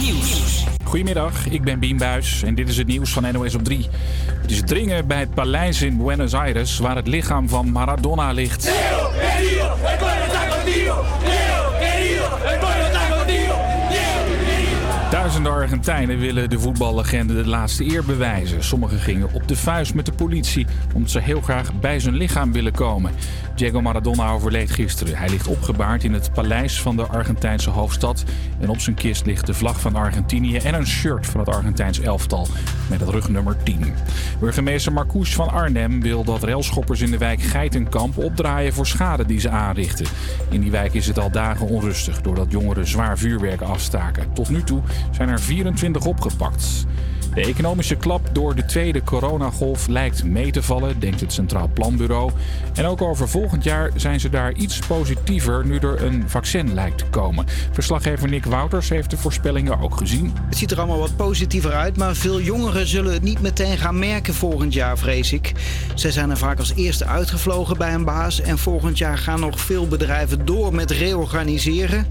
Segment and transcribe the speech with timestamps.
[0.00, 0.64] Nieuws.
[0.84, 3.88] Goedemiddag, ik ben Bien Buis en dit is het nieuws van NOS op 3.
[4.42, 8.64] Het is dringen bij het paleis in Buenos Aires waar het lichaam van Maradona ligt.
[8.64, 9.10] Leo,
[10.50, 11.04] contigo.
[11.24, 11.65] Leo,
[15.46, 18.64] Duizenden Argentijnen willen de voetballegende de laatste eer bewijzen.
[18.64, 22.52] Sommigen gingen op de vuist met de politie omdat ze heel graag bij zijn lichaam
[22.52, 23.12] willen komen.
[23.54, 25.16] Diego Maradona overleed gisteren.
[25.16, 28.24] Hij ligt opgebaard in het paleis van de Argentijnse hoofdstad.
[28.60, 32.00] En op zijn kist ligt de vlag van Argentinië en een shirt van het Argentijns
[32.00, 32.46] elftal
[32.90, 33.94] met het rugnummer 10.
[34.40, 39.40] Burgemeester Marcouch van Arnhem wil dat railschoppers in de wijk Geitenkamp opdraaien voor schade die
[39.40, 40.06] ze aanrichten.
[40.50, 44.32] In die wijk is het al dagen onrustig doordat jongeren zwaar vuurwerk afstaken.
[44.32, 46.86] Tot nu toe zijn er 24 opgepakt.
[47.36, 52.30] De economische klap door de tweede coronagolf lijkt mee te vallen, denkt het Centraal Planbureau.
[52.74, 56.98] En ook over volgend jaar zijn ze daar iets positiever nu er een vaccin lijkt
[56.98, 57.46] te komen.
[57.72, 60.32] Verslaggever Nick Wouters heeft de voorspellingen ook gezien.
[60.48, 63.98] Het ziet er allemaal wat positiever uit, maar veel jongeren zullen het niet meteen gaan
[63.98, 65.52] merken volgend jaar, vrees ik.
[65.94, 69.60] Zij zijn er vaak als eerste uitgevlogen bij een baas en volgend jaar gaan nog
[69.60, 72.06] veel bedrijven door met reorganiseren.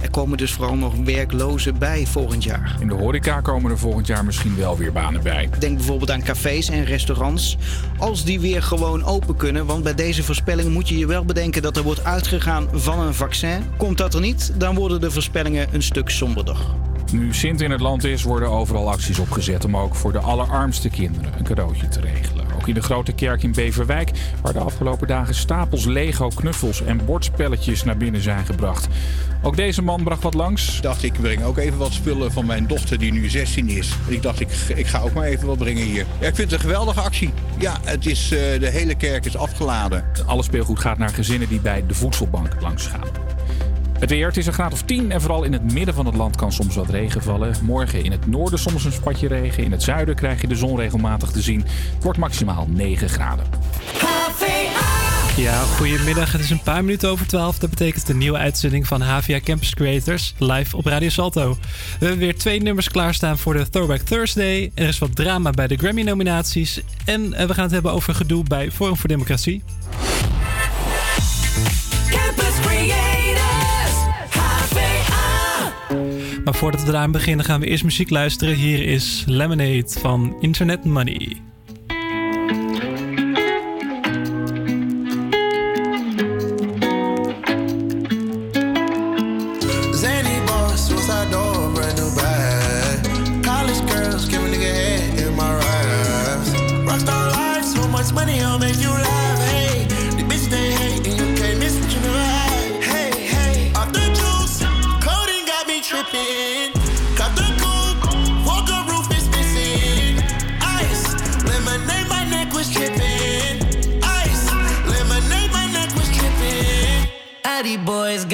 [0.00, 2.76] Er komen dus vooral nog werklozen bij volgend jaar.
[2.80, 5.48] In de horeca komen er volgend jaar misschien wel weer banen bij.
[5.58, 7.56] Denk bijvoorbeeld aan cafés en restaurants.
[7.98, 9.66] Als die weer gewoon open kunnen.
[9.66, 13.14] Want bij deze voorspelling moet je je wel bedenken dat er wordt uitgegaan van een
[13.14, 13.64] vaccin.
[13.76, 16.56] Komt dat er niet, dan worden de voorspellingen een stuk somberder.
[17.12, 20.88] Nu Sint in het land is, worden overal acties opgezet om ook voor de allerarmste
[20.88, 22.46] kinderen een cadeautje te regelen.
[22.56, 24.10] Ook in de grote kerk in Beverwijk,
[24.42, 28.88] waar de afgelopen dagen stapels Lego, knuffels en bordspelletjes naar binnen zijn gebracht.
[29.42, 30.76] Ook deze man bracht wat langs.
[30.76, 33.96] Ik dacht, ik breng ook even wat spullen van mijn dochter die nu 16 is.
[34.06, 36.06] ik dacht, ik, ik ga ook maar even wat brengen hier.
[36.20, 37.30] Ja, ik vind het een geweldige actie.
[37.58, 40.04] Ja, het is, uh, de hele kerk is afgeladen.
[40.26, 43.35] Alle speelgoed gaat naar gezinnen die bij de voedselbank langs gaan.
[43.98, 46.14] Het weer, het is een graad of 10 en vooral in het midden van het
[46.14, 47.54] land kan soms wat regen vallen.
[47.62, 49.64] Morgen in het noorden soms een spatje regen.
[49.64, 51.60] In het zuiden krijg je de zon regelmatig te zien.
[51.94, 53.44] Het wordt maximaal 9 graden.
[55.36, 56.32] Ja, goedemiddag.
[56.32, 57.58] Het is een paar minuten over 12.
[57.58, 61.56] Dat betekent de nieuwe uitzending van HVA Campus Creators live op Radio Salto.
[61.98, 64.70] We hebben weer twee nummers klaarstaan voor de Throwback Thursday.
[64.74, 66.80] Er is wat drama bij de Grammy-nominaties.
[67.04, 69.62] En eh, we gaan het hebben over gedoe bij Forum voor Democratie.
[76.46, 78.54] Maar voordat we eraan beginnen gaan we eerst muziek luisteren.
[78.54, 81.36] Hier is Lemonade van Internet Money.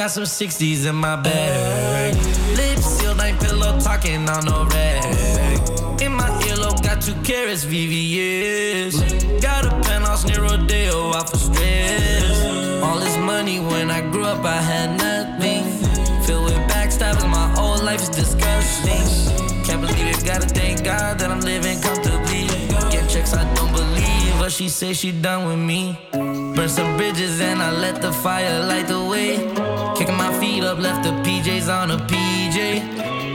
[0.03, 2.13] Got some 60s in my bag.
[2.57, 5.05] Lips sealed, ain't pillow talking on no rag.
[6.03, 9.41] In my earlobe, got two carrots, VVS.
[9.41, 12.83] Got a penthouse near Rodeo, out for stress.
[12.83, 15.63] All this money when I grew up, I had nothing.
[16.25, 19.07] Filled with backstabbing, my whole life is disgusting.
[19.65, 22.49] Can't believe it, gotta thank God that I'm living comfortably.
[22.91, 25.97] Get checks, I don't believe, but she say she done with me.
[26.57, 29.02] Burn some bridges and I let the fire light the
[30.73, 32.57] up, left the PJs on a PJ.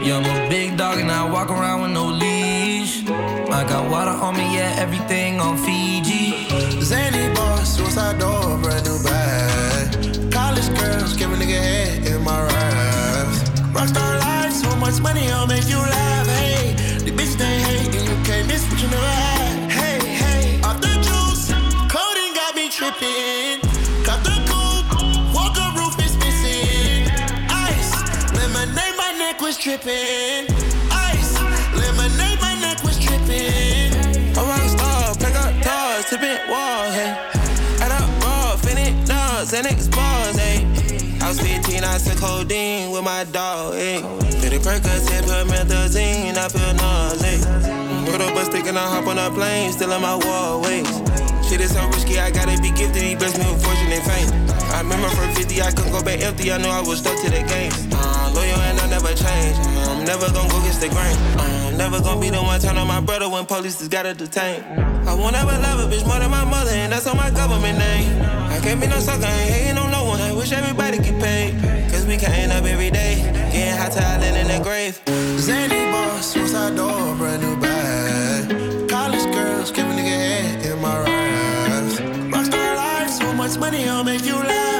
[0.05, 3.03] Yeah, I'm a big dog and I walk around with no leash.
[3.07, 6.49] I got water on me, yeah, everything on Fiji.
[6.81, 10.31] Zany boss, suicide door, brand new bag.
[10.31, 13.39] College girls, give a nigga head in my raps.
[13.75, 16.27] Rockstar life, so much money, I'll make you laugh.
[16.27, 16.73] Hey,
[17.05, 19.71] the bitch they hate, and you can't miss what you never had.
[19.71, 21.51] Hey, hey, off the juice,
[21.93, 23.56] coding got me tripping.
[29.47, 30.43] Was tripping.
[30.91, 31.39] Ice,
[31.71, 33.95] lemonade, my neck was tripping.
[34.35, 37.15] A rock star, pick up doors, tipping walls, hey.
[37.79, 40.67] Add up raw, finish nuts, and expose, hey.
[41.21, 44.01] I was 15, I took codeine with my dog, hey.
[44.41, 47.45] 50 Percocet, put methazine, I feel nauseous.
[48.11, 50.91] Put up a stick and I hop on a plane, still in my wallways.
[51.47, 53.01] Shit is so risky, I gotta be gifted.
[53.01, 54.47] He blessed me with fortune and fame.
[54.75, 56.51] I remember from 50, I couldn't go back empty.
[56.51, 57.71] I knew I was stuck to the game.
[57.93, 59.57] Uh, loyal and never change.
[59.61, 61.15] Uh, I'm never gonna go against the grain.
[61.37, 64.13] Uh, I'm never gonna be the one turn on my brother when police just gotta
[64.13, 64.63] detain.
[65.07, 67.77] I won't ever love a bitch more than my mother, and that's on my government
[67.77, 68.09] name.
[68.49, 70.19] I can't be no sucker, ain't hating on no one.
[70.21, 71.53] I wish everybody get paid.
[71.91, 73.15] Cause we counting up every day,
[73.53, 74.01] getting hot to
[74.41, 74.99] in the grave.
[75.39, 78.89] Zany boss, suicide door, brand new bag.
[78.89, 81.91] College girls, give a nigga head in my ride.
[82.33, 84.76] Rockstar life, so much money, I'll make you laugh.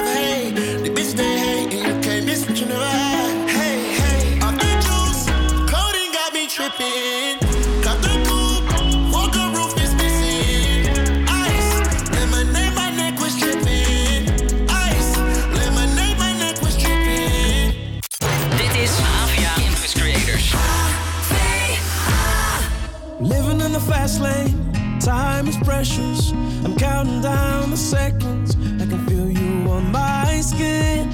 [24.08, 24.98] fast lane.
[25.00, 26.32] Time is precious.
[26.64, 28.56] I'm counting down the seconds.
[28.80, 31.08] I can feel you on my skin.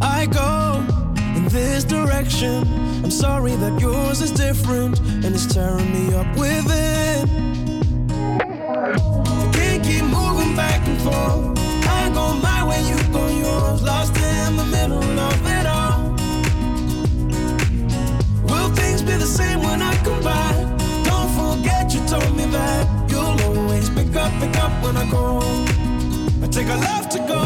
[0.00, 0.84] I go
[1.36, 2.64] in this direction.
[3.04, 7.28] I'm sorry that yours is different and it's tearing me up within.
[8.40, 11.58] I can't keep moving back and forth.
[11.88, 13.82] I go my way, you go yours.
[13.82, 16.00] Lost in the middle of it all.
[18.48, 20.47] Will things be the same when I come back?
[24.28, 25.40] Always pick up, when I go.
[26.42, 27.42] I take a love to go.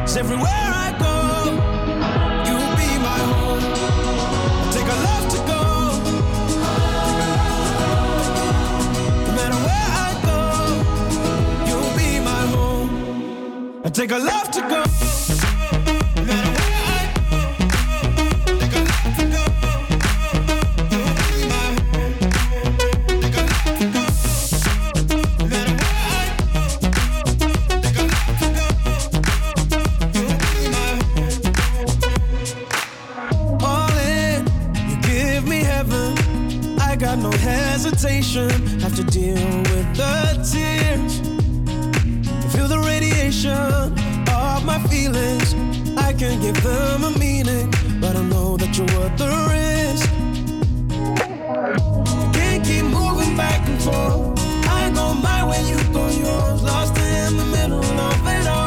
[0.00, 1.14] 'Cause everywhere I go,
[2.46, 3.64] you'll be my home.
[4.62, 5.62] I take a love to go.
[9.26, 10.38] No matter where I go,
[11.68, 12.90] you'll be my home.
[13.84, 14.82] I take a love to go.
[37.84, 38.48] Hesitation.
[38.80, 41.20] Have to deal with the tears.
[42.54, 45.54] Feel the radiation of my feelings.
[45.98, 47.70] I can give them a meaning,
[48.00, 50.08] but I know that you're worth the risk.
[52.08, 54.38] I can't keep moving back and forth.
[54.66, 56.62] I go my way, you go yours.
[56.62, 58.63] Lost in the middle of it all.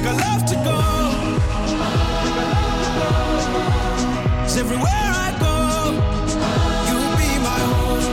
[0.00, 0.78] I take a love to go.
[4.56, 5.54] everywhere I go,
[6.88, 8.04] you'll be my home.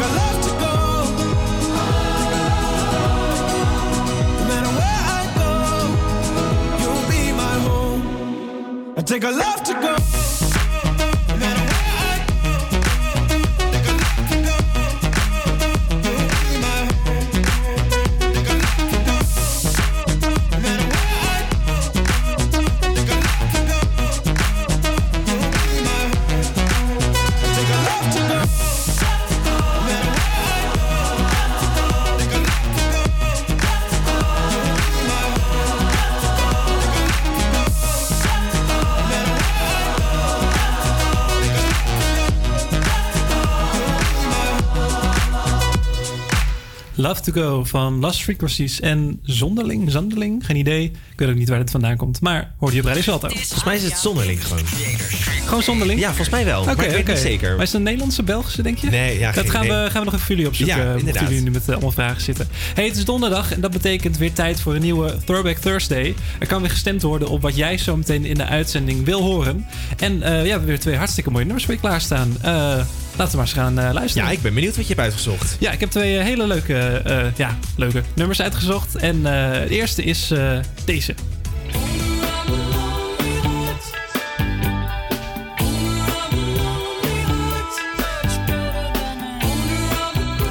[0.00, 0.74] I love to go.
[4.38, 5.50] No matter where I go,
[6.80, 8.02] you'll be my home.
[8.96, 10.21] I love to go.
[47.12, 50.84] Love to Go van Last Frequencies en Zonderling, Zanderling, geen idee.
[50.84, 53.28] Ik weet ook niet waar het vandaan komt, maar hoort je op Radio Salto.
[53.28, 54.66] Volgens mij is het zonderling gewoon.
[55.46, 56.00] Gewoon Zonderling?
[56.00, 56.60] Ja, volgens mij wel.
[56.62, 57.50] Oké, niet zeker.
[57.50, 58.90] Maar is het een Nederlandse, Belgische, denk je?
[58.90, 59.76] Nee, ja, Dat gaan idee.
[59.76, 60.76] we, gaan we nog even voor jullie opzoeken.
[60.76, 61.28] Ja, eh, inderdaad.
[61.28, 62.48] jullie nu met eh, allemaal vragen zitten.
[62.74, 66.14] Hey, het is donderdag en dat betekent weer tijd voor een nieuwe Throwback Thursday.
[66.38, 69.66] Er kan weer gestemd worden op wat jij zo meteen in de uitzending wil horen.
[69.96, 72.36] En eh, ja, we hebben weer twee hartstikke mooie nummers voor je klaarstaan.
[72.42, 72.80] Eh,
[73.16, 74.26] laten we maar eens gaan eh, luisteren.
[74.26, 75.56] Ja, ik ben benieuwd wat je hebt uitgezocht.
[75.60, 78.96] Ja, ik heb twee eh, hele leuke, eh, ja, leuke nummers uitgezocht.
[78.96, 80.32] En de eerste is
[80.84, 81.14] deze.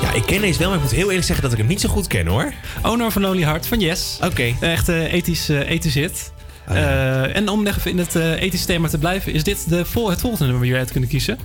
[0.02, 1.82] Ja, ik ken deze wel, maar ik moet heel eerlijk zeggen dat ik hem niet
[1.82, 2.54] zo goed ken hoor.
[2.82, 4.18] Owner of a Lonely Heart van Yes.
[4.24, 4.56] Oké.
[4.60, 6.32] Echt eh, ethisch, ethisch hit.
[6.68, 6.74] Ja.
[6.76, 10.20] Eh, en om even in het ethische thema te blijven, is dit de vol, het
[10.20, 11.38] volgende nummer waar jullie uit kunnen kiezen.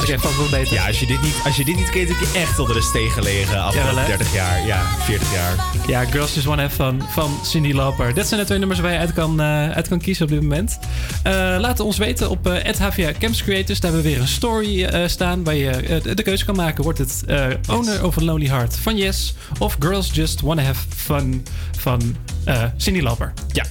[0.00, 0.74] Dit is vast wel beter.
[0.74, 2.82] Ja, als je dit niet, als je dit niet kent, heb je echt onder de
[2.82, 4.16] steen gelegen afgelopen Jawel, hè?
[4.16, 4.66] 30 jaar.
[4.66, 5.54] Ja, 40 jaar.
[5.86, 8.14] Ja, Girls Just Wanna Have Fun van Cindy Lauper.
[8.14, 10.40] Dat zijn de twee nummers waar je uit kan, eh, uit kan kiezen op dit
[10.40, 10.78] moment.
[11.22, 13.80] Eh, laat ons weten op uh, HVA Camps Creators.
[13.80, 16.84] Daar hebben we weer een story eh, staan waar je eh, de, keuze kan maken.
[16.84, 20.80] Wordt het eh, Owner of a Lonely Heart van Yes of Girls Just Wanna Have
[20.96, 21.46] Fun
[21.78, 23.32] van eh, Cindy Lauper?
[23.52, 23.64] Ja,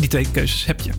[0.00, 0.90] die twee keuzes heb je.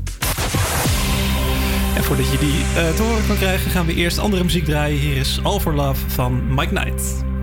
[1.95, 4.99] En voordat je die eh, te horen kan krijgen, gaan we eerst andere muziek draaien.
[4.99, 7.35] Hier is All for Love van Mike Knight.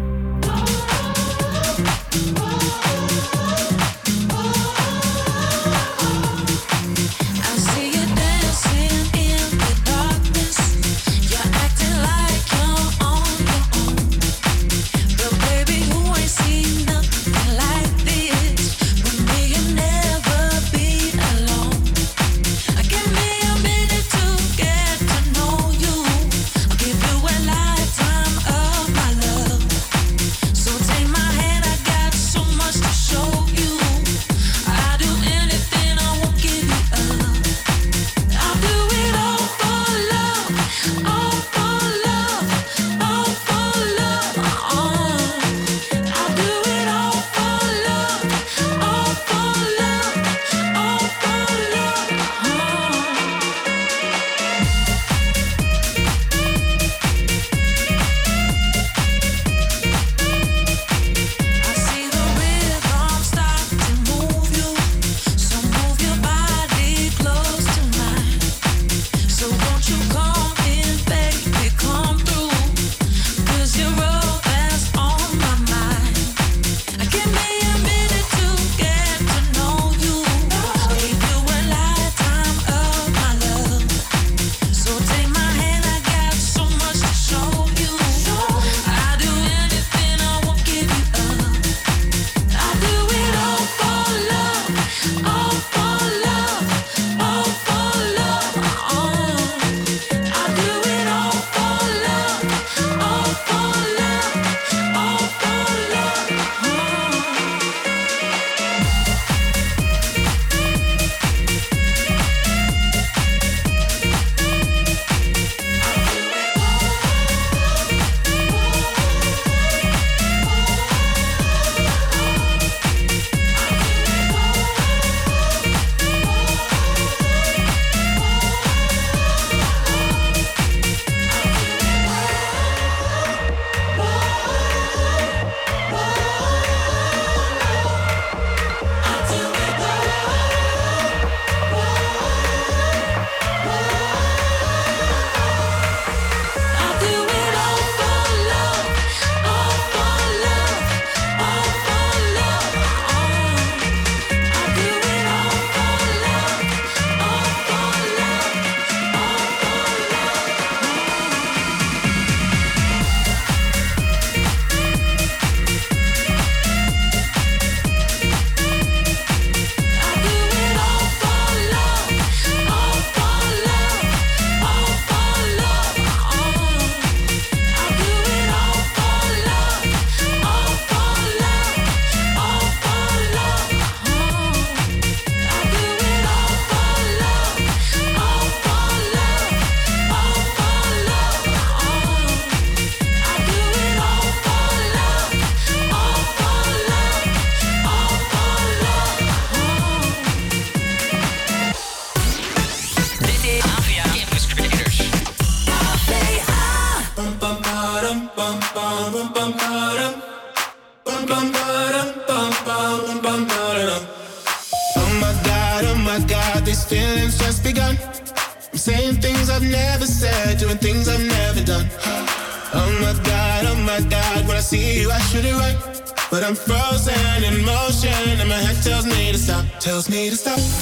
[230.30, 230.81] Tells me to stop.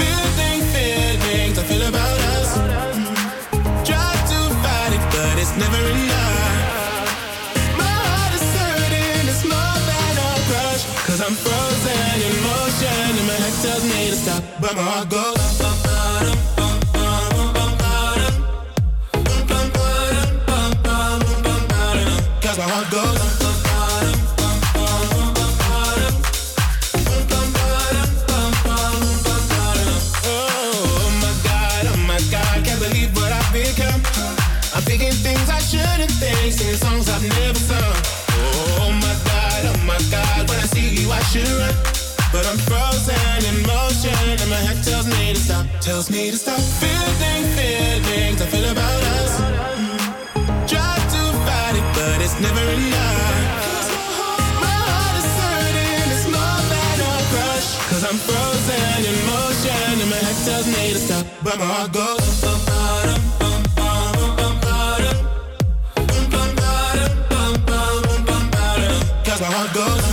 [69.50, 70.09] how I go.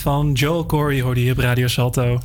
[0.00, 2.18] Van Joel Corey hoorde je op Radio Salto.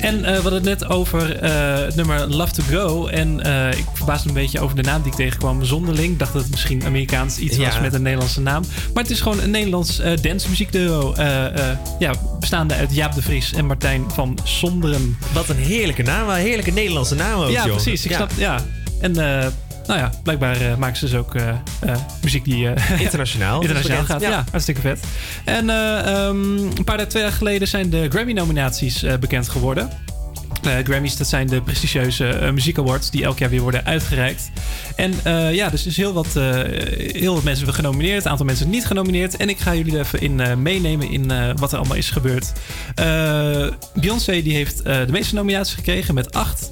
[0.00, 3.06] En eh, we hadden het net over eh, het nummer Love to Go.
[3.06, 5.64] En eh, ik verbaasde me een beetje over de naam die ik tegenkwam.
[5.64, 6.12] Zonderling.
[6.12, 7.64] Ik dacht dat het misschien Amerikaans iets Ja.
[7.68, 8.62] was met een Nederlandse naam.
[8.94, 11.14] Maar het is gewoon een Nederlands dancemuziekduo.
[11.98, 15.16] ja, bestaande uit Jaap de Vries en Martijn van Sonderen.
[15.32, 16.28] Wat een heerlijke naam.
[16.28, 17.74] Een heerlijke Nederlandse naam ook, ja, joh.
[17.74, 18.04] precies.
[18.04, 18.16] Ik Ja.
[18.16, 18.60] snap, ja.
[19.00, 19.12] En
[19.86, 22.68] nou ja, blijkbaar eh, maken ze dus ook eh, eh, muziek die...
[22.98, 23.60] Internationaal.
[23.60, 24.44] Internationaal gaat, ja.
[24.50, 25.04] hartstikke vet.
[25.44, 29.88] En eh, ehm, een paar twee jaar geleden zijn de Grammy-nominaties bekend geworden.
[30.84, 34.50] Grammys, dat zijn de prestigieuze eh, muziekawards die elk jaar weer worden uitgereikt.
[34.96, 35.14] En
[35.52, 36.32] ja, dus is heel wat,
[37.12, 39.36] heel wat mensen genomineerd, een aantal mensen niet genomineerd.
[39.36, 42.52] En ik ga jullie er even in meenemen in wat er allemaal is gebeurd.
[43.94, 46.70] Beyoncé die heeft de meeste nominaties gekregen met acht.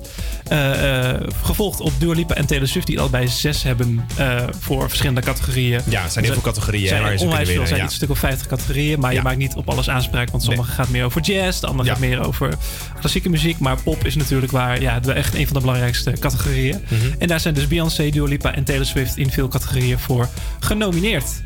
[0.49, 4.89] Eh, eh, gevolgd op Dua Lipa en Taylor Swift die allebei zes hebben eh, voor
[4.89, 5.81] verschillende categorieën.
[5.89, 8.47] Ja, het zijn heel veel categorieën, zijn waar onwijs veel, zijn een stuk of 50
[8.47, 11.67] categorieën, maar je maakt niet op alles aanspraak, want sommige gaat meer over jazz, de
[11.67, 12.55] andere gaat meer over
[13.01, 16.85] klassieke muziek, maar pop is natuurlijk waar, ja, echt een van de belangrijkste categorieën.
[16.89, 16.95] Mhm.
[17.19, 20.29] En daar zijn dus Beyoncé, Dua Lipa en Taylor Swift in veel categorieën voor
[20.61, 21.43] genomineerd.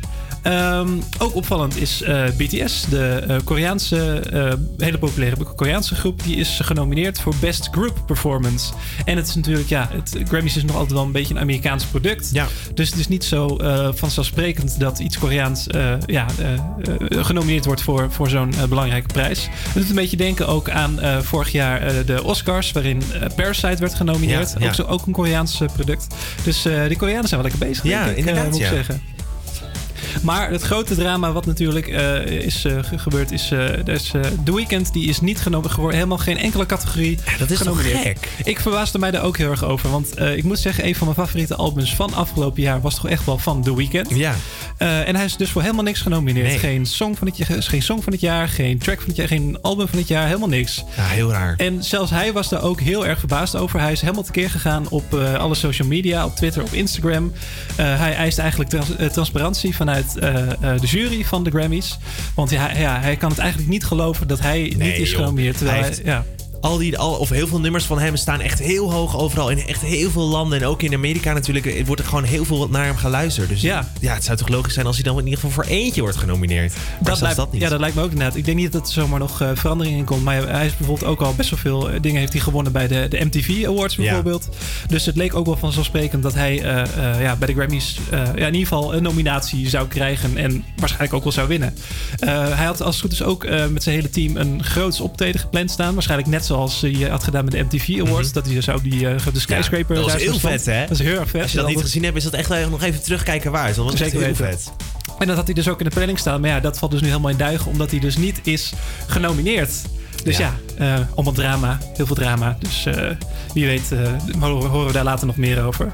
[0.47, 6.37] Ehm, ook opvallend is eh, BTS, de eh, Koreaanse, eh, hele populaire Koreaanse groep, die
[6.37, 8.73] is genomineerd voor Best Group Performance.
[9.05, 11.85] En het is natuurlijk, ja, het Grammys is nog altijd wel een beetje een Amerikaans
[11.85, 12.31] product.
[12.33, 12.47] Ja.
[12.75, 13.59] Dus het is niet zo
[13.95, 15.67] vanzelfsprekend dat iets Koreaans
[16.07, 16.27] ja,
[17.11, 19.49] genomineerd wordt voor, voor zo'n belangrijke prijs.
[19.51, 23.03] Het doet een beetje denken ook aan vorig jaar de Oscars, waarin
[23.37, 24.51] Parasite werd genomineerd.
[24.51, 24.67] Ja, ja.
[24.67, 26.15] Ook, zo, ook een Koreaans product.
[26.45, 29.16] Dus die Koreanen zijn wel lekker bezig, Ja, denk ik, inderdaad, moet ik zeggen.
[30.23, 33.51] Maar het grote drama wat natuurlijk eh, is eh, ge- gebeurd is...
[33.51, 35.99] eh is eh, The Weeknd, die is niet genomineerd geworden.
[35.99, 38.29] Helemaal geen enkele categorie dat is toch gek?
[38.45, 39.91] Ik verbaasde mij daar ook heel erg over.
[39.91, 42.81] Want ik moet zeggen, een van mijn favoriete albums van afgelopen jaar...
[42.81, 44.11] was toch echt wel van The Weeknd.
[44.11, 44.35] Ja.
[44.79, 46.47] En hij is dus voor helemaal niks genomineerd.
[46.47, 46.59] Nee.
[46.59, 49.29] Geen, song van het jaar, geen song van het jaar, geen track van het jaar...
[49.29, 50.85] geen album van het jaar, helemaal niks.
[50.97, 51.55] Ja, heel raar.
[51.57, 53.81] En zelfs hij was daar ook heel erg verbaasd over.
[53.81, 57.33] Hij is helemaal tekeer gegaan op alle social media, op Twitter, op Instagram.
[57.77, 61.99] Hij eist eigenlijk trans- transparantie vanuit met eh, eh, de jury van de Grammys.
[62.35, 65.59] Want ja, ja, hij kan het eigenlijk niet geloven dat hij niet is genomineerd.
[65.59, 66.25] Terwijl Hij ja.
[66.67, 69.67] Al die, al, of heel veel nummers van hem staan echt heel hoog overal in
[69.67, 70.61] echt heel veel landen.
[70.61, 73.49] En ook in Amerika natuurlijk eh, wordt er gewoon heel veel naar hem geluisterd.
[73.49, 73.89] Dus Ja.
[74.01, 76.17] ja, het zou toch logisch zijn als hij dan in ieder geval voor eentje wordt
[76.17, 76.75] genomineerd.
[77.01, 77.63] Dat lijkt, dat niet.
[77.63, 78.37] Ja, dat lijkt me ook inderdaad.
[78.37, 80.25] Ik denk niet dat er zomaar nog eh, verandering in komt.
[80.25, 82.89] Maar hij heeft bijvoorbeeld ook al best wel veel eh, dingen heeft hij gewonnen bij
[82.89, 84.03] de, de MTV Awards Ja.
[84.03, 84.49] bijvoorbeeld.
[84.89, 86.55] Dus het leek ook wel vanzelfsprekend dat hij
[87.21, 90.37] ja, bij de Grammys ja, in ieder geval een nominatie zou krijgen.
[90.37, 91.75] En waarschijnlijk ook wel zou winnen.
[92.21, 95.71] Hij had als het goed is ook met zijn hele team een groots optreden gepland
[95.71, 95.95] staan.
[95.95, 98.33] Waarschijnlijk net zoals hij had gedaan met de MTV Awards.
[98.33, 99.95] Dat hij zou die eh, grote skyscraper Mhm.
[99.95, 100.81] dat was daar heel vet, hè?
[100.81, 101.43] Dat is heel erg vet.
[101.43, 103.75] Als je dat niet gezien hebt, is dat echt nog even terugkijken waard.
[103.75, 104.73] Dat was Zeker heel vet.
[105.19, 106.41] En dat had hij dus ook in de planning staan.
[106.41, 108.73] Maar ja, dat valt dus nu helemaal in duigen, omdat hij dus niet is
[109.07, 109.73] genomineerd.
[110.25, 110.66] Dus ja, Ja.
[110.79, 111.79] Eh allemaal drama.
[111.97, 112.57] Heel veel drama.
[112.59, 113.11] Dus eh,
[113.55, 115.93] wie weet eh, horen we daar later nog meer over.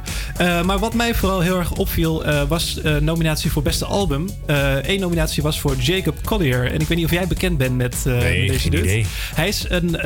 [0.64, 4.28] Maar wat mij vooral heel erg opviel, was nominatie voor beste album.
[4.82, 6.72] Eén nominatie was voor Jacob Collier.
[6.72, 8.82] En ik weet niet of jij bekend bent met, Nee, deze dude.
[8.82, 9.06] idee.
[9.34, 9.98] Hij is een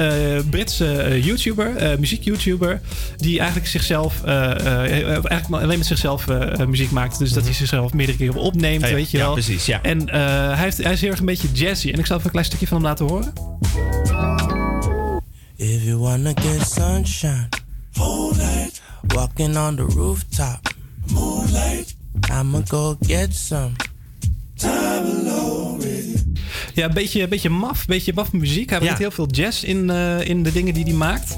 [0.50, 2.80] Britse YouTuber, muziek-YouTuber,
[3.16, 6.24] die eigenlijk zichzelf, eigenlijk alleen met zichzelf
[6.68, 7.18] muziek maakt.
[7.18, 8.94] Dus dat hij zichzelf meerdere keren opneemt, Ja, ja.
[8.94, 9.32] weet je Ja, wel.
[9.32, 9.82] precies, ja.
[9.82, 11.90] En hij, heeft, hij is heel erg een beetje jazzy.
[11.90, 13.32] En ik zal even een klein stukje van hem laten horen.
[15.56, 17.48] If you wanna get sunshine,
[17.96, 18.80] moonlight.
[19.14, 20.60] Walking on the rooftop,
[21.12, 21.94] moonlight.
[22.30, 23.70] I'ma go get some.
[26.74, 28.68] Ja, een beetje, een beetje maf, een beetje maf muziek.
[28.70, 28.84] Hij Ja.
[28.84, 31.36] brengt heel veel jazz in, eh, in de dingen die hij maakt.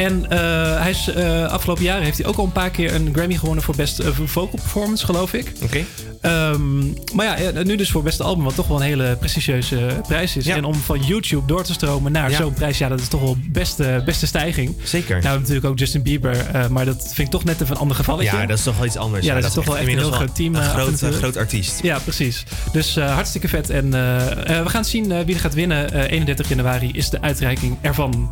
[0.00, 3.10] En eh, hij is, eh, afgelopen jaren heeft hij ook al een paar keer een
[3.12, 5.52] Grammy gewonnen voor best eh, vocal performance, geloof ik.
[5.62, 5.84] Oké.
[6.20, 6.78] Ehm,
[7.14, 10.44] maar ja, nu dus voor beste album, wat toch wel een hele prestigieuze prijs is.
[10.44, 10.56] Ja.
[10.56, 12.36] En om van YouTube door te stromen naar Ja.
[12.36, 14.76] zo'n prijs, ja, dat is toch wel beste, beste stijging.
[14.82, 15.22] Zeker.
[15.22, 16.36] Nou, natuurlijk ook Justin Bieber,
[16.70, 18.36] maar dat vind ik toch net even een ander gevalletje.
[18.36, 19.26] ja, dat is toch wel iets anders.
[19.26, 21.82] Ja, dat is toch wel echt een heel groot team, Een groot, artiest.
[21.82, 22.44] Ja, precies.
[22.72, 23.70] Dus hartstikke vet.
[23.70, 25.92] En we gaan zien wie er gaat winnen.
[25.92, 28.30] Eh, 31 januari is de uitreiking ervan.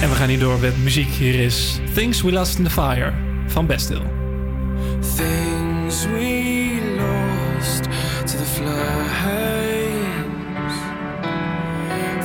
[0.00, 1.08] En we gaan hier door met muziek.
[1.08, 3.12] Hier is Things We Lost in the Fire
[3.46, 4.02] van Bastille.
[5.16, 7.82] Things we lost
[8.24, 8.80] to the.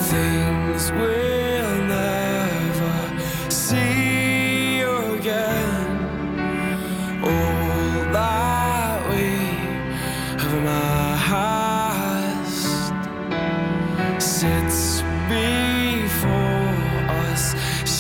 [0.10, 0.92] Things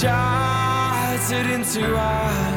[0.06, 2.55] shattered into ash.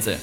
[0.00, 0.21] Door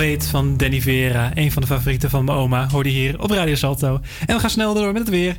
[0.00, 1.30] 08 van Danny Vera.
[1.34, 2.68] Een van de favorieten van mijn oma.
[2.70, 4.00] Hoorde hier op Radio Salto.
[4.26, 5.36] En we gaan snel door met het weer.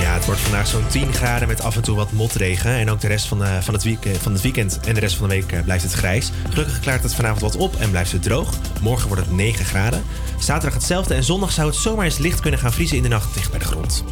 [0.00, 2.70] Ja, het wordt vandaag zo'n 10 graden met af en toe wat motregen.
[2.70, 5.16] En ook de rest van, eh, van, het, eh, van het weekend en de rest
[5.16, 6.30] van de week eh, blijft het grijs.
[6.50, 8.54] Gelukkig klaart het vanavond wat op en blijft het droog.
[8.80, 10.02] Morgen wordt het 9 graden.
[10.38, 13.34] Zaterdag hetzelfde en zondag zou het zomaar eens licht kunnen gaan vriezen in de nacht
[13.34, 14.04] dicht bij de grond.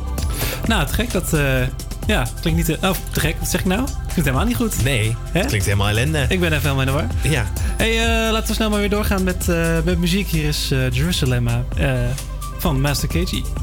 [0.67, 1.31] Nou, het gek dat...
[2.07, 2.87] Ja, klinkt niet te...
[2.89, 3.37] Oh, te gek.
[3.39, 3.85] Wat zeg ik nou?
[3.85, 4.83] Klinkt helemaal niet goed.
[4.85, 5.45] Nee, He?
[5.45, 6.27] klinkt helemaal ellende.
[6.29, 7.29] Ik ben even helemaal in de.
[7.29, 7.47] Ja.
[7.79, 10.27] Hey, eh, laten we snel maar weer doorgaan met, eh, met muziek.
[10.27, 11.49] Hier is eh Jerusalem
[12.59, 13.58] van Master KG.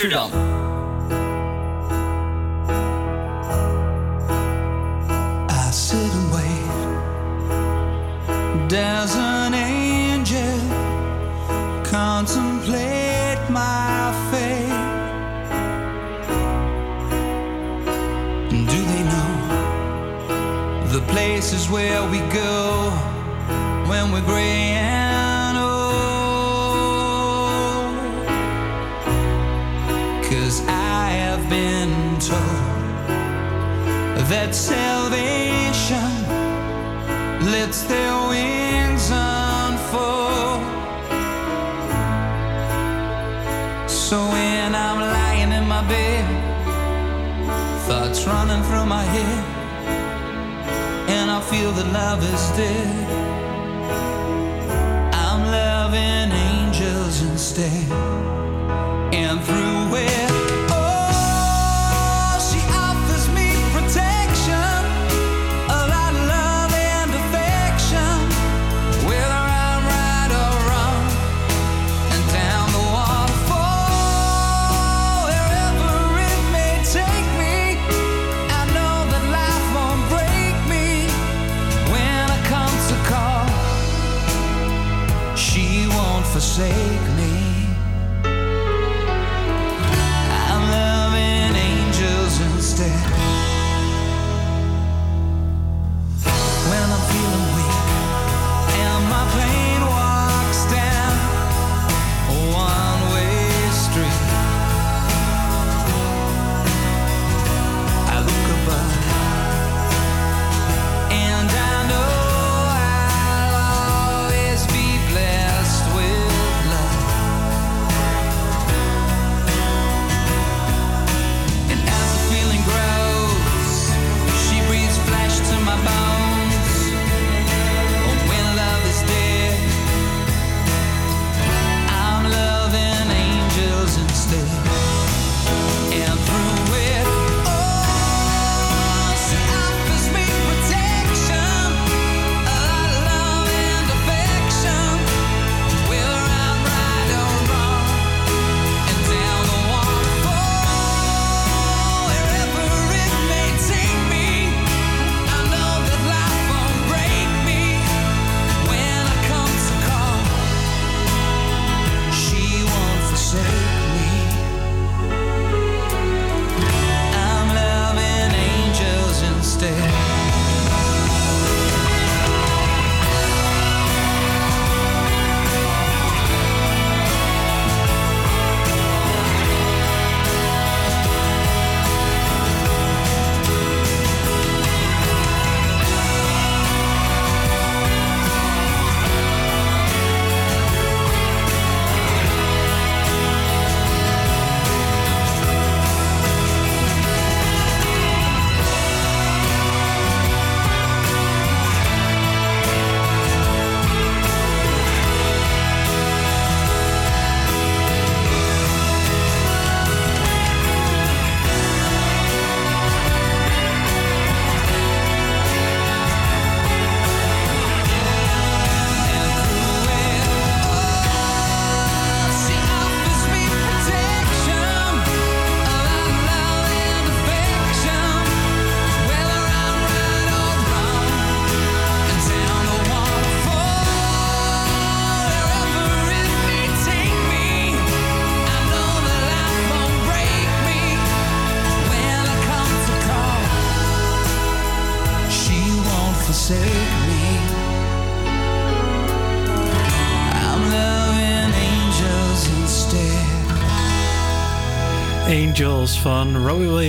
[0.00, 0.39] Studerend Amsterdam.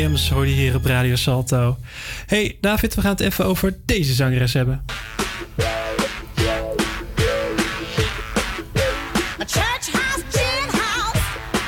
[0.02, 1.78] Williams hoor je hier op Radio Salto.
[2.26, 4.86] Hey David, we gaan het even over deze zangeres hebben.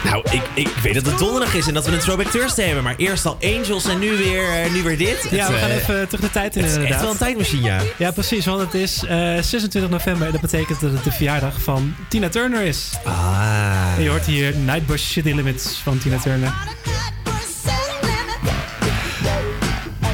[0.04, 2.84] Nou, ik, ik weet dat het donderdag is en dat we een Throwback Thursday hebben.
[2.84, 5.28] Maar eerst al Angels en nu weer, eh, nu weer dit.
[5.32, 6.96] Ja, we Het, gaan eh, even terug de tijd in Het is inderdaad.
[6.98, 7.82] echt wel een tijdmachine, ja.
[7.98, 11.62] Ja, precies, want het is eh, 26 november en dat betekent dat het de verjaardag
[11.62, 12.90] van Tina Turner is.
[13.04, 13.94] Ah.
[13.98, 16.54] En je hoort hier Nightbush City Limits van Tina Turner.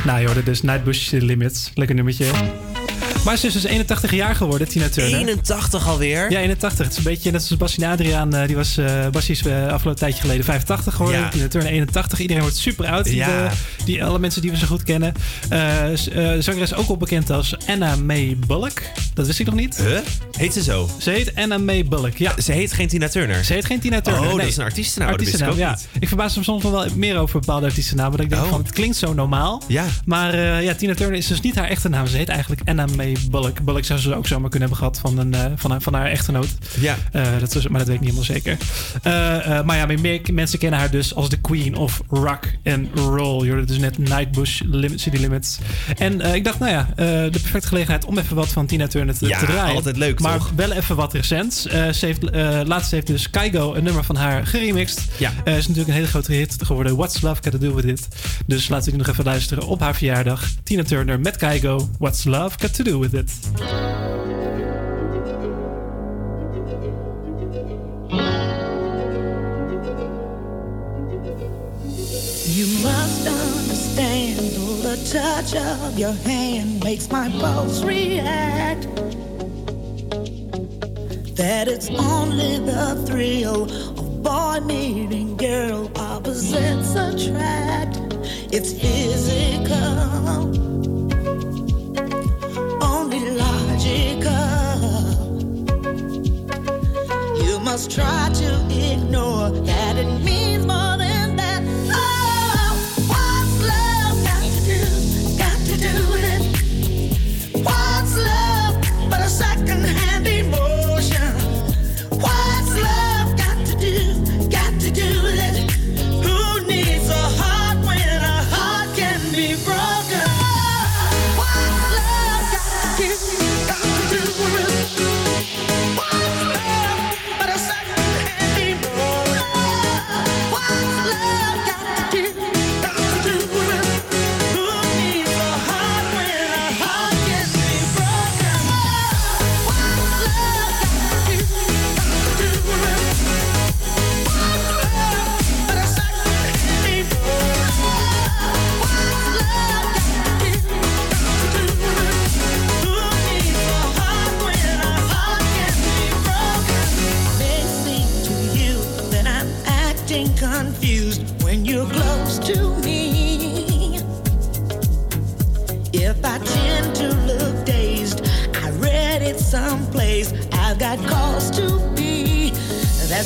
[0.10, 1.72] Nou, je hoorde dus Nightbush Limits.
[1.74, 2.26] Lekker nummertje.
[3.26, 5.20] Maar ze is dus 81 jaar geworden, Tina Turner.
[5.20, 6.32] 81 alweer?
[6.32, 6.86] Ja, 81.
[6.86, 8.34] Het is een beetje net zoals Bassie Adriaan.
[8.34, 11.22] eh, die was, eh Bassie is eh, afgelopen tijdje geleden 85 geworden.
[11.22, 11.30] Ja.
[11.30, 12.20] Tina Turner 81.
[12.20, 13.04] Iedereen wordt super oud.
[13.06, 13.46] Die, Ja.
[13.46, 13.52] eh,
[13.86, 15.14] die, alle mensen die we zo goed kennen.
[15.50, 18.82] De zangeres is ook wel bekend als Anna May Bullock.
[19.14, 19.78] Dat wist ik nog niet.
[19.78, 19.98] Huh?
[20.38, 20.90] Heet ze zo?
[20.98, 22.34] Ze heet Anna May Bullock, ja.
[22.42, 23.44] Ze heet geen Tina Turner?
[23.44, 24.22] Ze heet geen Tina Turner.
[24.22, 24.48] Oh, dat nee.
[24.48, 25.18] is een artiestennaam.
[25.18, 25.70] Dat ook ja.
[25.70, 25.88] niet.
[26.00, 28.12] Ik verbaas me soms wel meer over bepaalde artiestennamen.
[28.12, 28.50] Dat ik denk Oh.
[28.50, 29.64] van, het klinkt zo normaal.
[29.68, 29.86] Ja.
[30.06, 32.08] Maar ja, Tina Turner is dus niet haar echte naam.
[32.08, 33.62] Ze heet eigenlijk Anna May Bullock.
[33.62, 36.06] Bullock zou ze ook zomaar kunnen hebben gehad van, een, eh, van, haar, van haar
[36.06, 36.48] echtgenoot.
[36.80, 36.96] Ja.
[37.12, 38.58] Eh, dat is, maar dat weet ik niet helemaal zeker.
[39.04, 43.44] Eh, maar ja, meer mensen kennen haar dus als de queen of rock and roll.
[43.46, 45.58] Je hoorde dus net Nightbush Limit, City Limits.
[45.98, 49.28] En ik dacht, nou ja, de perfecte gelegenheid om even wat van Tina Turner te,
[49.28, 49.76] Ja, te draaien.
[49.76, 50.52] altijd leuk, Maar toch?
[50.56, 51.68] wel even wat recents.
[51.68, 52.24] Eh, ze heeft,
[52.68, 55.06] laatst heeft dus Kygo een nummer van haar geremixed.
[55.18, 55.32] Ja.
[55.44, 56.96] Is natuurlijk een hele grote hit geworden.
[56.96, 58.08] What's Love Got To Do With It.
[58.46, 60.44] Dus laten we nog even luisteren op haar verjaardag.
[60.64, 61.90] Tina Turner met Kygo.
[62.00, 63.30] What's Love Got To Do With It.
[72.58, 74.40] You must understand
[74.84, 78.84] the touch of your hand makes my pulse react.
[81.38, 87.98] That it's only the thrill of boy meeting girl opposites attract.
[88.52, 90.69] It's physical,
[97.72, 100.49] must try to ignore that it means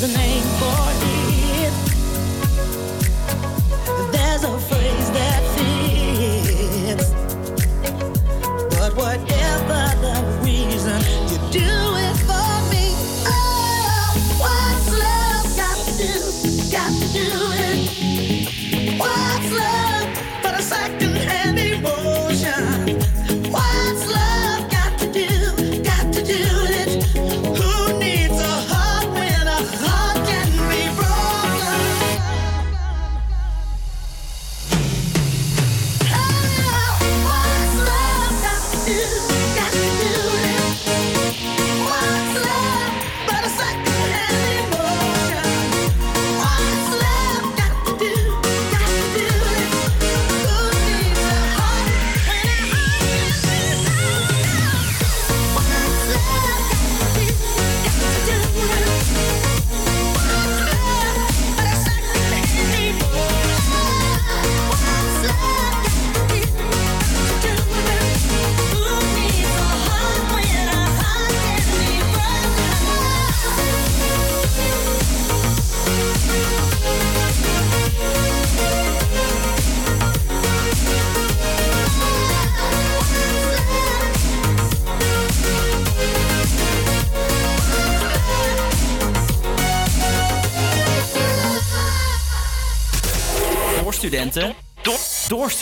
[0.04, 0.53] There's a name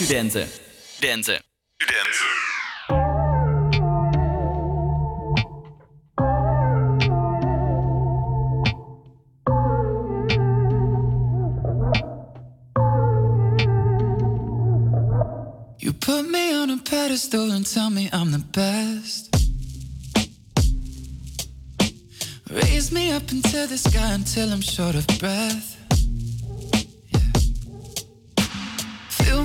[0.07, 0.47] door studenten.
[0.95, 1.41] Studenten.
[15.77, 19.29] You put me on a pedestal and tell me I'm the best.
[22.49, 25.72] Raise me up into the sky until I'm short of breath.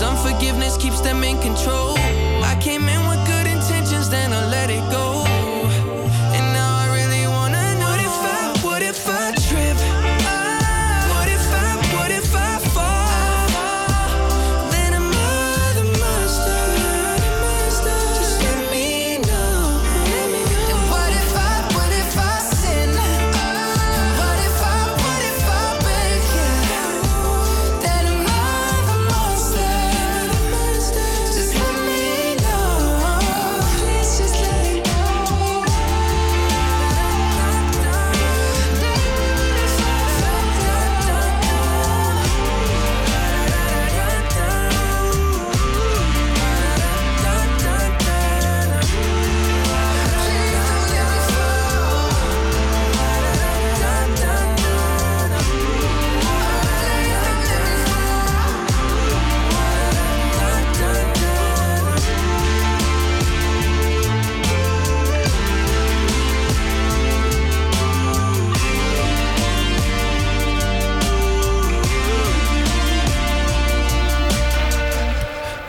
[0.00, 1.98] Cause unforgiveness keeps them in control.
[1.98, 3.19] I came in with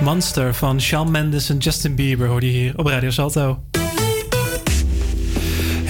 [0.01, 3.80] Monster van Shawn Mendes en Justin Bieber hoorde je hier op Radio Salto.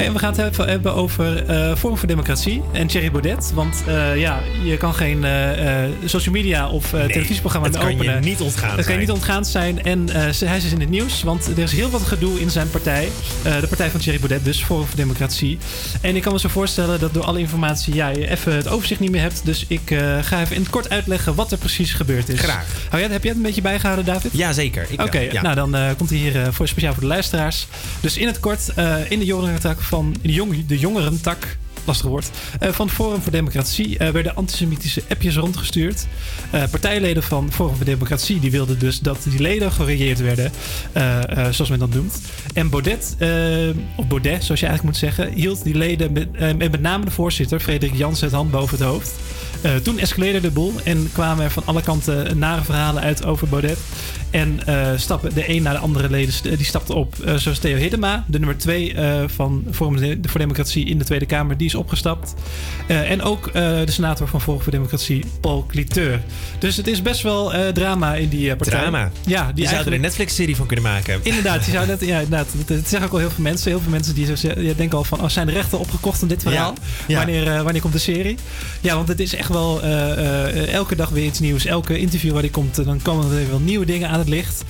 [0.09, 3.51] We gaan het even hebben over eh Forum voor Democratie en Thierry Baudet.
[3.53, 7.95] Want eh, ja, je kan geen eh, social media of eh, televisieprogramma het meer kan
[7.95, 8.23] je openen.
[8.23, 9.83] niet ontgaan Het kan je niet ontgaan zijn.
[9.83, 10.09] En
[10.45, 13.09] hij is in het nieuws, want er is heel wat gedoe in zijn partij.
[13.43, 15.57] De partij van Thierry Baudet, dus Forum voor Democratie.
[16.01, 18.99] En ik kan me zo voorstellen dat door alle informatie ja, je even het overzicht
[18.99, 19.41] niet meer hebt.
[19.43, 22.39] Dus ik ga even in het kort uitleggen wat er precies gebeurd is.
[22.39, 22.65] Graag.
[22.91, 24.31] Jij, heb jij het een beetje bijgehouden, David?
[24.33, 24.85] Ja, zeker.
[24.89, 25.41] Ik wel, Oké, ja.
[25.41, 27.67] nou dan komt hij hier voor, speciaal voor de luisteraars.
[27.99, 28.73] Dus in het kort,
[29.09, 32.29] in de jongerentak van de, jong, de jongerentak, lastig woord,
[32.59, 36.07] eh, van Forum voor Democratie eh, werden antisemitische appjes rondgestuurd.
[36.51, 40.51] Eh, partijleden van Forum voor Democratie die wilden dus dat die leden gereageerd werden,
[41.53, 42.19] zoals men dat noemt.
[42.53, 43.15] En Baudet,
[43.95, 47.11] of Baudet zoals je eigenlijk moet zeggen, hield die leden met, eh, met name de
[47.11, 49.11] voorzitter, Frederik Jansen, het hand boven het hoofd.
[49.83, 53.77] Toen escaleerde de boel en kwamen er van alle kanten nare verhalen uit over Baudet.
[54.31, 57.15] En eh, stappen de een naar de andere leden st- die stapte op.
[57.25, 61.25] Eh, zoals Theo Hiddema, de nummer twee eh, van Forum voor Democratie in de Tweede
[61.25, 62.33] Kamer, die is opgestapt.
[62.87, 63.53] Eh, en ook eh,
[63.85, 66.21] de senator van Forum voor Democratie, Paul Cliteur.
[66.59, 68.79] Dus het is best wel eh, drama in die eh, partij.
[68.79, 69.11] Drama.
[69.25, 71.19] Ja, Die zouden er een Netflix-serie van kunnen maken.
[71.23, 72.47] Inderdaad, je zou net, ja, inderdaad.
[72.57, 73.71] Dat, dat zeggen ook al heel veel mensen.
[73.71, 75.21] Heel veel mensen die zo ja, denken al van...
[75.21, 76.73] Oh, zijn de rechten opgekocht aan dit verhaal?
[77.07, 77.17] Ja.
[77.17, 78.37] Wanneer, eh, wanneer komt de serie?
[78.81, 81.65] Ja, want het is echt wel eh, eh, elke dag weer iets nieuws.
[81.65, 84.29] Elke interview waar die komt, eh, dan komen er weer wel nieuwe dingen aan het
[84.29, 84.63] licht.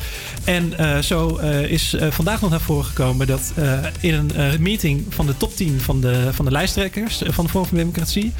[0.43, 3.27] En eh, zo eh, is eh, vandaag nog naar voren gekomen...
[3.27, 3.53] dat
[3.99, 7.21] in een meeting van de top 10 van de, van de lijsttrekkers...
[7.25, 8.33] van de Forum voor Democratie...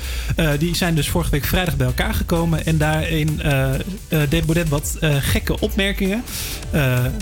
[0.60, 2.66] die zijn dus vorige week vrijdag bij elkaar gekomen.
[2.66, 3.42] En daarin
[4.30, 6.24] deed Baudet wat gekke opmerkingen.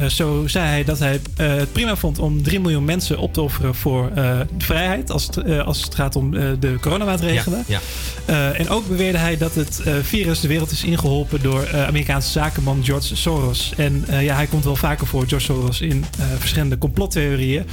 [0.07, 3.75] Zo zei hij dat hij het prima vond om 3 miljoen mensen op te offeren
[3.75, 4.11] voor
[4.57, 5.11] vrijheid.
[5.11, 7.63] Als het, als het gaat om de coronamaatregelen.
[7.67, 7.79] Ja,
[8.53, 13.15] en ook beweerde hij dat het virus de wereld is ingeholpen door Amerikaanse zakenman George
[13.15, 13.73] Soros.
[13.79, 17.65] En eh, ja, hij komt wel vaker voor, George Soros, in eh, verschillende complottheorieën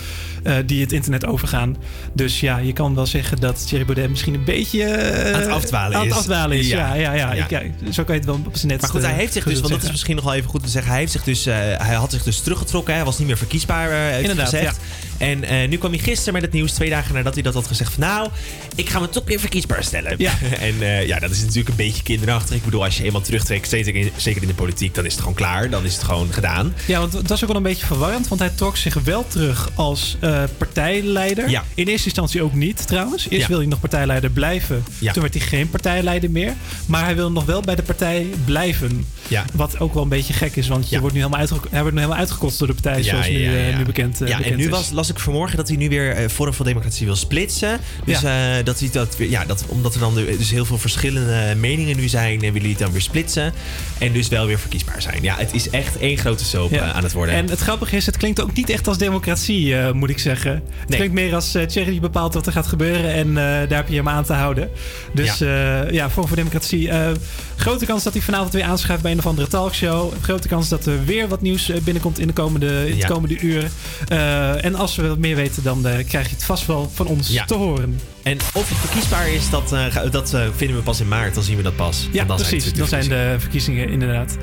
[0.47, 1.76] eh, die het internet overgaan.
[2.12, 5.51] Dus ja, je kan wel zeggen dat Thierry Baudet misschien een beetje eh, Aan het
[5.51, 6.18] afdwalen aan het is.
[6.18, 6.68] afdwalen is.
[6.68, 7.32] Ja, ja, ja.
[7.32, 7.44] Ja.
[7.44, 9.32] Ik, ja, zo kan je het wel op zijn net Maar goed, hij eh, heeft
[9.32, 10.90] zich dus, want dat is misschien nog wel even goed te zeggen.
[10.90, 12.94] Hij, heeft zich dus, eh, hij had zich dus teruggetrokken.
[12.94, 14.78] Hij was niet meer verkiesbaar, eh, Inderdaad, gezegd.
[15.18, 17.66] En eh, nu kwam hij gisteren met het nieuws, twee dagen nadat hij dat had
[17.66, 17.92] gezegd.
[17.92, 18.28] Van, nou,
[18.74, 20.14] ik ga me toch weer verkiesbaar stellen.
[20.18, 20.32] Ja.
[20.61, 22.57] en eh, ja, dat is natuurlijk een beetje kinderachtig.
[22.57, 25.20] Ik bedoel, als je eenmaal terugtrekt, zeker in, zeker in de politiek, dan is het
[25.20, 25.70] gewoon klaar.
[25.70, 26.74] Dan is het gewoon gedaan.
[26.86, 28.28] Ja, want dat is ook wel een beetje verwarrend.
[28.28, 31.51] Want hij trok zich wel terug als eh, partijleider.
[31.51, 31.64] Ja.
[31.74, 33.26] In eerste instantie ook niet, trouwens.
[33.28, 33.49] Eerst Ja.
[33.49, 34.84] wil hij nog partijleider blijven.
[34.99, 35.12] Ja.
[35.12, 36.55] Toen werd hij geen partijleider meer.
[36.87, 39.07] Maar hij wil nog wel bij de partij blijven.
[39.53, 40.68] Wat ook wel een beetje gek is.
[40.68, 43.03] Want je wordt nu helemaal hij wordt nu helemaal uitgekotst door de partij.
[43.03, 44.70] zoals nu, eh, nu bekend, eh, ja, bekend en nu is.
[44.70, 47.80] was, las ik vanmorgen dat hij nu weer Forum voor Democratie wil splitsen.
[48.05, 48.20] Dus
[48.64, 52.09] dat hij dat weer, ja, dat, omdat er dan dus heel veel verschillende meningen nu
[52.09, 53.53] zijn, en willen jullie het dan weer splitsen.
[53.99, 55.22] En dus wel weer verkiesbaar zijn.
[55.22, 57.34] Ja, het is echt één grote soap aan het worden.
[57.34, 60.62] En het grappige is, het klinkt ook niet echt als democratie, moet ik zeggen.
[60.86, 63.34] Het klinkt meer als uh, Thierry bepaalt wat er gaat gebeuren en eh,
[63.68, 64.70] daar heb je hem aan te houden.
[65.14, 66.88] Dus ja, ja Forum voor Democratie.
[66.88, 67.10] eh,
[67.56, 70.12] grote kans dat hij vanavond weer aanschuift bij een of andere talkshow.
[70.20, 73.06] Grote kans dat er weer wat nieuws eh, binnenkomt in de komende, in Ja.
[73.06, 73.70] komende uur.
[74.08, 77.06] Eh, en als we wat meer weten, dan eh, krijg je het vast wel van
[77.06, 78.00] ons te horen.
[78.22, 81.34] En of het verkiesbaar is, dat, eh, dat eh, vinden we pas in maart.
[81.34, 82.08] Dan zien we dat pas.
[82.12, 82.62] Ja, dan precies.
[82.64, 84.36] Zijn het dan zijn de verkiezingen inderdaad.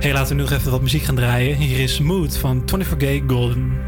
[0.00, 1.56] Hey, laten we nu nog even wat muziek gaan draaien.
[1.56, 3.87] Hier is Mood van 24 Gay Golden.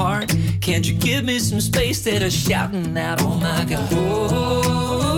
[0.00, 3.20] Can't you give me some space that I'm shouting out?
[3.20, 3.88] Oh my god.
[3.92, 5.09] Oh,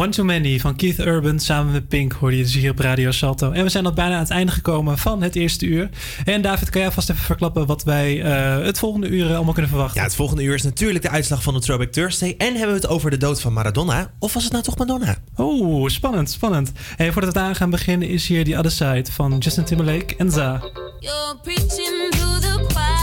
[0.00, 3.10] One Too Many van Keith Urban samen met Pink hoorde je dus hier op Radio
[3.10, 3.50] Salto.
[3.50, 5.88] En we zijn al bijna aan het einde gekomen van het eerste uur.
[6.24, 9.52] En David, kan jij vast even verklappen wat wij eh, het volgende uur eh, allemaal
[9.52, 10.00] kunnen verwachten?
[10.00, 12.34] Ja, het volgende uur is natuurlijk de uitslag van de Tropic Thursday.
[12.38, 14.10] En hebben we het over de dood van Maradona.
[14.18, 15.16] Of was het nou toch Madonna?
[15.36, 16.72] Oeh, spannend, spannend.
[16.96, 20.30] En voordat we aan gaan beginnen is hier die Other Side van Justin Timberlake en
[20.30, 20.60] Za.
[21.00, 22.99] You're preaching to the.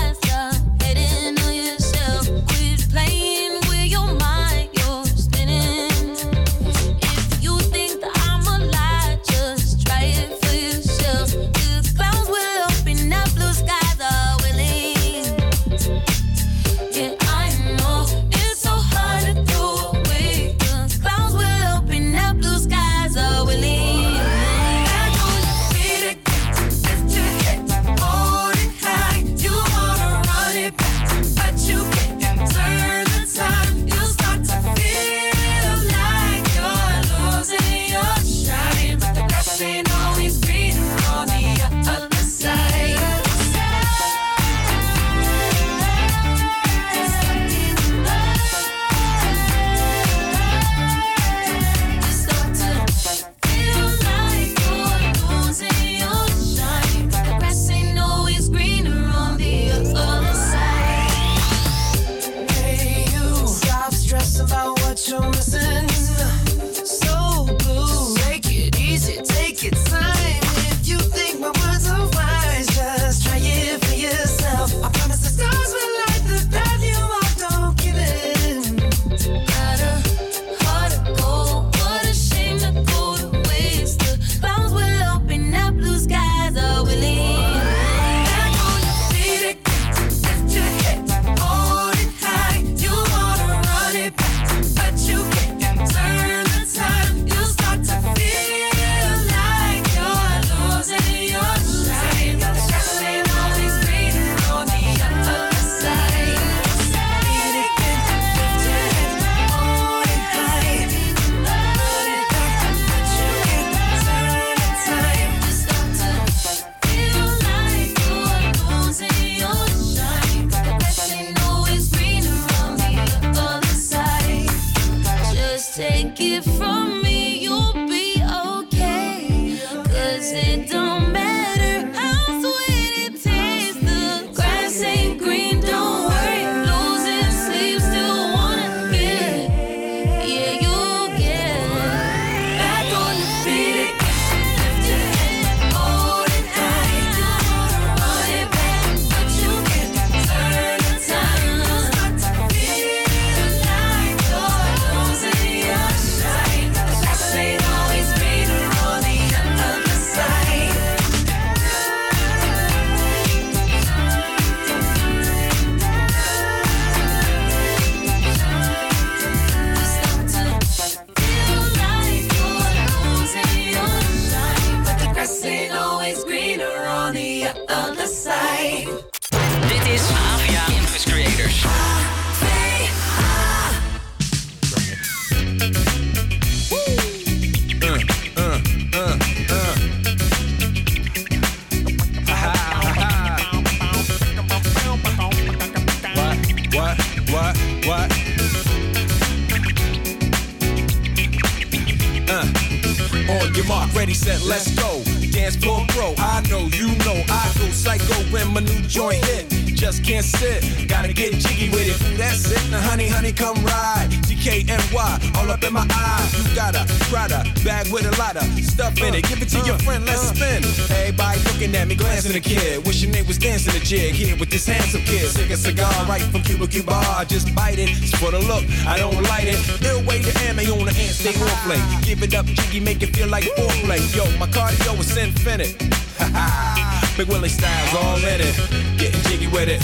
[226.57, 226.93] Cuba Cuba.
[226.93, 227.89] I just bite it.
[228.01, 229.59] It's for the look, I don't light it.
[229.85, 231.79] Ill way to ammo on the ant, stay on play.
[232.01, 234.01] Give it up, jiggy, make it feel like foreplay.
[234.15, 235.75] Yo, my cardio is infinite.
[236.17, 238.55] Ha Big Willie style's all in it.
[238.97, 239.81] Getting jiggy with it.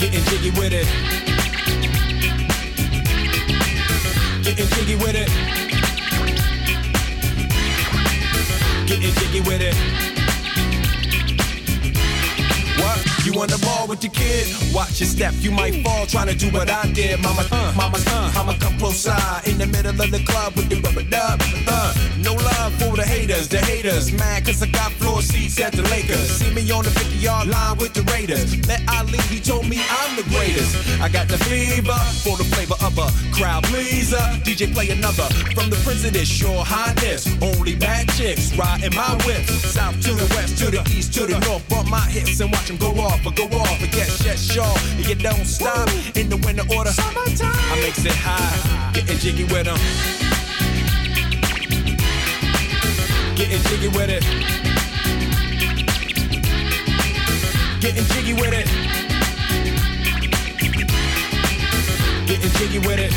[0.00, 0.88] Getting jiggy with it.
[4.42, 5.28] Getting jiggy with it.
[8.88, 10.13] Getting jiggy with it.
[13.24, 14.46] You on the ball with your kid?
[14.74, 17.18] Watch your step, you might fall trying to do what I did.
[17.22, 20.68] Mama, uh, mama, uh, mama, come close side in the middle of the club with
[20.68, 21.40] the rubber dub.
[21.66, 24.12] Uh, no love for the haters, the haters.
[24.12, 24.66] Mad cause I
[25.34, 26.38] seats at the Lakers.
[26.38, 28.56] See me on the 50 yard line with the Raiders.
[28.66, 30.72] Met Ali, he told me I'm the greatest.
[31.00, 34.24] I got the fever for the flavor of a crowd pleaser.
[34.46, 37.26] DJ play another from the Prince of this sure highness.
[37.42, 39.42] Only bad chicks riding my whip.
[39.74, 41.68] South to the west, to the east, to the north.
[41.68, 43.76] Bump my hips and watch them go off, or go off.
[43.80, 44.76] But yes, yes, sure.
[44.98, 46.90] You don't stop in the winter order.
[46.90, 47.54] Summertime.
[47.72, 49.80] I makes it high, getting jiggy with them.
[53.36, 54.63] Getting jiggy with it.
[57.84, 58.66] Getting jiggy with it.
[62.26, 63.12] Getting jiggy with it.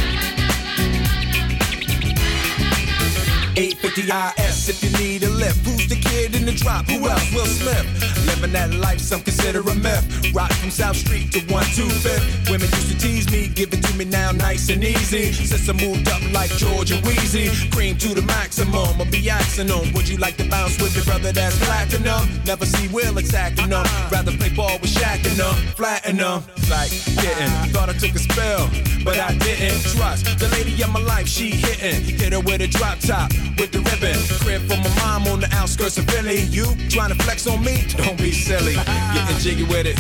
[3.58, 5.66] 850 IS if you need a lift.
[5.66, 6.86] Who's the kid in the drop?
[6.88, 7.34] Who else?
[7.34, 8.17] Will Smith.
[8.28, 10.34] Living that life, some consider a myth.
[10.34, 12.52] Rock from South Street to 125th.
[12.52, 15.32] Women used to tease me, give it to me now nice and easy.
[15.32, 19.00] Since I moved up like Georgia Wheezy, cream to the maximum.
[19.00, 22.28] I'll be asking them, would you like to bounce with your brother that's platinum?
[22.46, 23.86] Never see Will attacking them.
[24.12, 26.44] Rather play ball with Shaq and them, flatten them.
[26.70, 28.70] Like getting, thought I took a spell,
[29.04, 31.28] but I didn't trust the lady of my life.
[31.28, 34.18] She hitting, hit her with a drop top with the ribbon.
[34.44, 36.42] Crib for my mom on the outskirts of Philly.
[36.52, 37.86] You trying to flex on me?
[37.96, 38.76] Don't be silly.
[38.76, 39.96] Getting jiggy with it.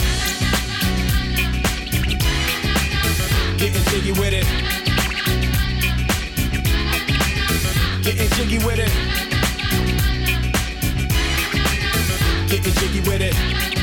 [3.57, 4.45] Getting jiggy with it.
[8.03, 8.91] Getting jiggy with it.
[12.49, 13.76] Getting jiggy with it.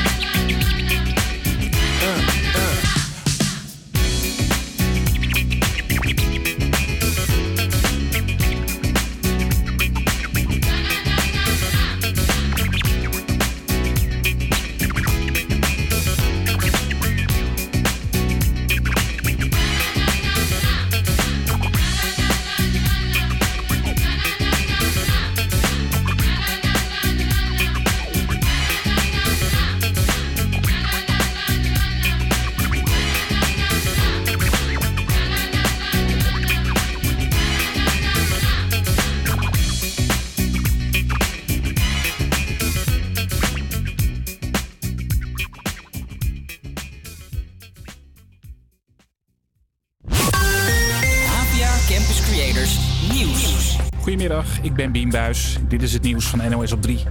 [54.75, 55.57] Ik ben Bien Buis.
[55.67, 57.03] Dit is het nieuws van NOS op 3.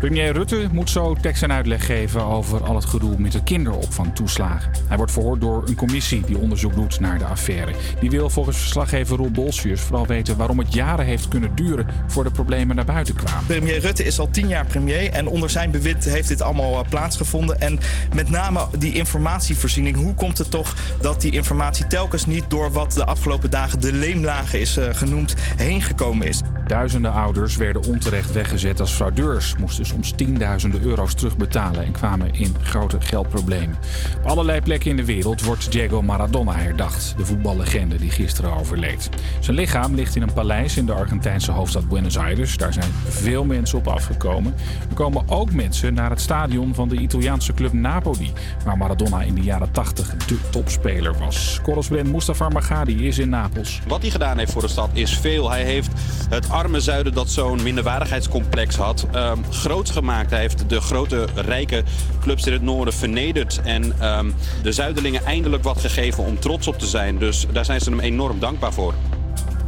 [0.00, 4.70] Premier Rutte moet zo tekst en uitleg geven over al het gedoe met de kinderopvangtoeslagen.
[4.88, 7.72] Hij wordt verhoord door een commissie die onderzoek doet naar de affaire.
[8.00, 12.24] Die wil volgens verslaggever Roel Bolsius vooral weten waarom het jaren heeft kunnen duren voor
[12.24, 13.46] de problemen naar buiten kwamen.
[13.46, 16.88] Premier Rutte is al tien jaar premier en onder zijn bewind heeft dit allemaal eh,
[16.88, 17.60] plaatsgevonden.
[17.60, 17.78] En
[18.14, 19.96] met name die informatievoorziening.
[19.96, 23.92] Hoe komt het toch dat die informatie telkens niet door wat de afgelopen dagen de
[23.92, 26.40] leemlagen is eh, genoemd heen gekomen is?
[26.66, 32.54] Duizenden ouders werden onterecht weggezet als fraudeurs, moesten soms tienduizenden euro's terugbetalen en kwamen in
[32.62, 33.78] grote geldproblemen.
[34.16, 39.08] Op allerlei plekken in de wereld wordt Diego Maradona herdacht, de voetballegende die gisteren overleed.
[39.40, 42.56] Zijn lichaam ligt in een paleis in de Argentijnse hoofdstad Buenos Aires.
[42.56, 44.54] Daar zijn veel mensen op afgekomen.
[44.88, 48.32] Er komen ook mensen naar het stadion van de Italiaanse club Napoli,
[48.64, 51.60] waar Maradona in de jaren 80 de topspeler was.
[51.62, 53.80] Correspondent Mustafa Magadi is in Napels.
[53.86, 55.50] Wat hij gedaan heeft voor de stad is veel.
[55.50, 55.90] Hij heeft
[56.28, 59.06] het arme zuiden dat zo'n minderwaardigheidscomplex had,
[59.50, 60.30] groot gemaakt.
[60.30, 61.82] Hij heeft de grote rijke
[62.20, 64.30] clubs in het noorden vernederd en ehm,
[64.62, 67.18] de zuiderlingen eindelijk wat gegeven om trots op te zijn.
[67.18, 68.94] Dus daar zijn ze hem enorm dankbaar voor.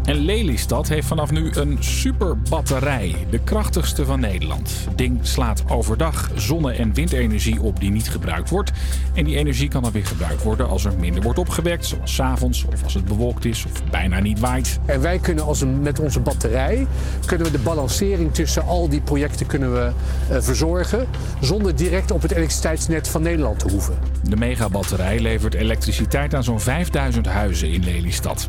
[0.05, 3.15] En Lelystad heeft vanaf nu een superbatterij.
[3.31, 4.71] De krachtigste van Nederland.
[4.89, 8.73] Het ding slaat overdag zonne- en windenergie op die niet gebruikt wordt.
[9.15, 11.87] En die energie kan dan weer gebruikt worden als er minder wordt opgewekt.
[11.87, 14.79] Zoals 's avonds of als het bewolkt is of bijna niet waait.
[14.87, 16.87] En wij kunnen als een, met onze batterij
[17.27, 19.93] kunnen we de balancering tussen al die projecten kunnen we,
[20.29, 21.07] eh, verzorgen.
[21.41, 23.95] Zonder direct op het elektriciteitsnet van Nederland te hoeven.
[24.23, 28.49] De megabatterij levert elektriciteit aan zo'n 5000 huizen in Lelystad.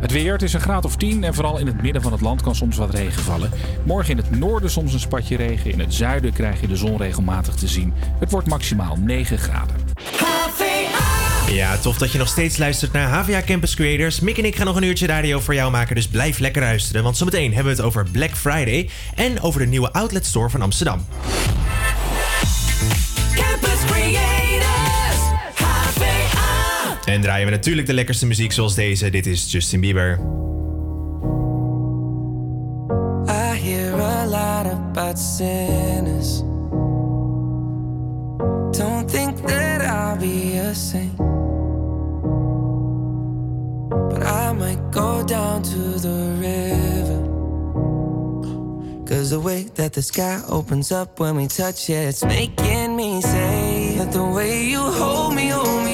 [0.00, 2.20] Het weer, het is een graad of 10 en vooral in het midden van het
[2.20, 3.50] land kan soms wat regen vallen.
[3.84, 5.70] Morgen in het noorden soms een spatje regen.
[5.72, 7.92] In het zuiden krijg je de zon regelmatig te zien.
[8.18, 9.76] Het wordt maximaal 9 graden.
[11.50, 14.20] Ja, tof dat je nog steeds luistert naar HVA Campus Creators.
[14.20, 17.02] Mick en ik gaan nog een uurtje radio voor jou maken, dus blijf lekker luisteren.
[17.02, 20.62] Want zometeen hebben we het over Black Friday en over de nieuwe outlet store van
[20.62, 21.06] Amsterdam.
[27.08, 29.10] En draaien we natuurlijk de lekkerste muziek zoals deze.
[29.10, 30.18] Dit is Justin Bieber.
[33.28, 36.42] I hear a lot about sinners.
[38.78, 41.16] Don't think that I'll be a saint.
[44.08, 47.28] But I might go down to the river.
[49.08, 53.22] Cause the way that the sky opens up when we touch it, it's making me
[53.22, 55.87] say that the way you hold me, hold me,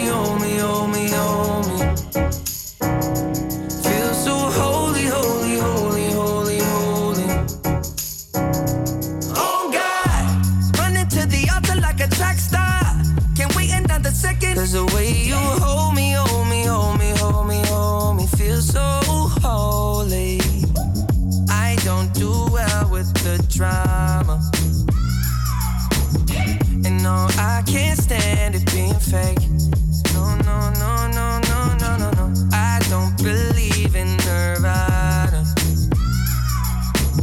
[23.54, 24.40] drama.
[26.84, 29.38] And no, I can't stand it being fake.
[30.12, 32.48] No, no, no, no, no, no, no, no.
[32.52, 35.44] I don't believe in Nirvana.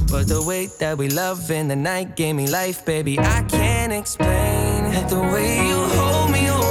[0.10, 3.20] But the way that we love in the night gave me life, baby.
[3.20, 5.10] I can't explain it.
[5.10, 6.71] The way you hold me, hold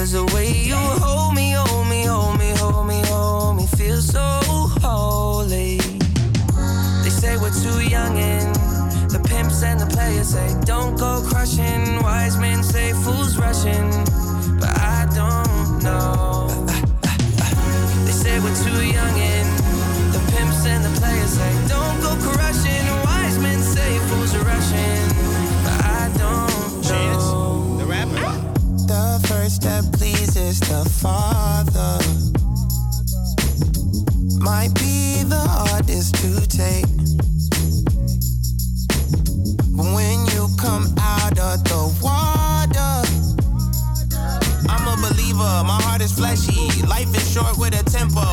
[0.00, 4.00] Cause the way you hold me, hold me, hold me, hold me, hold me, feel
[4.00, 4.40] so
[4.80, 5.76] holy.
[7.02, 8.54] They say we're too young and
[9.10, 12.02] the pimps and the players say don't go crushing.
[12.02, 13.90] Wise men say fools rushing,
[14.58, 16.48] but I don't know.
[18.06, 19.48] They say we're too young and
[20.14, 22.59] the pimps and the players say don't go crushing.
[30.70, 31.98] The Father.
[34.38, 36.89] Might be the hardest to take.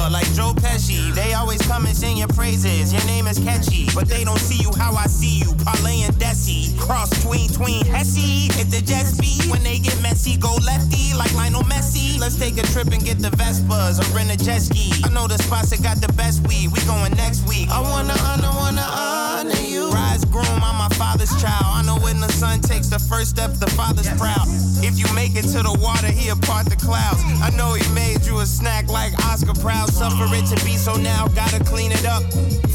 [0.09, 1.13] Like Joe Pesci.
[1.13, 3.87] They always come and sing your praises, your name is catchy.
[3.93, 6.77] But they don't see you how I see you, Parlay and Desi.
[6.79, 8.47] Cross tween, tween, Hesse.
[8.55, 12.19] Hit the jet speed, when they get messy, go lefty, like Lionel Messi.
[12.19, 14.91] Let's take a trip and get the Vespas or rent a jet ski.
[15.03, 17.69] I know the spots that got the best weed, we going next week.
[17.69, 19.89] I wanna honor, wanna honor you.
[19.91, 21.65] Rise groom, I'm my father's child.
[21.65, 24.47] I know when the son takes the first step, the father's proud.
[24.79, 27.21] If you make it to the water, he'll part the clouds.
[27.41, 29.89] I know he made you a snack like Oscar Proud.
[29.97, 32.21] Suffer it to be so now, gotta clean it up.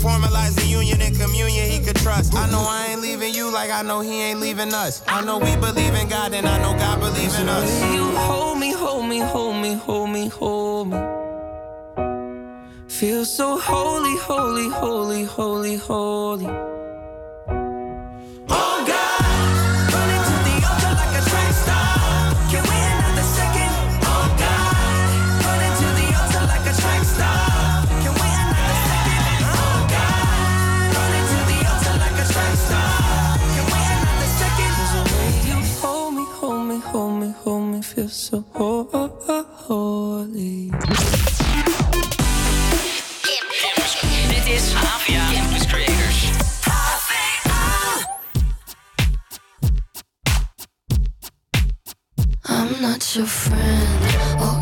[0.03, 2.35] Formalize the union and communion he could trust.
[2.35, 5.05] I know I ain't leaving you like I know he ain't leaving us.
[5.07, 7.95] I know we believe in God and I know God believes in us.
[7.95, 10.99] You hold me, hold me, hold me, hold me, hold me.
[12.89, 16.72] Feel so holy, holy, holy, holy, holy.
[37.95, 40.71] Feel so ho- ho- ho- holy.
[44.29, 46.19] Dit is HVA Campus Creators.
[52.45, 54.05] I'm not your friend
[54.41, 54.62] or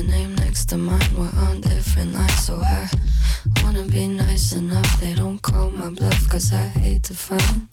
[0.00, 1.00] Your name next to mine.
[1.16, 2.88] We're on different lines, so I
[3.62, 5.00] wanna be nice enough.
[5.00, 7.68] They don't call my bluff, cause I hate to find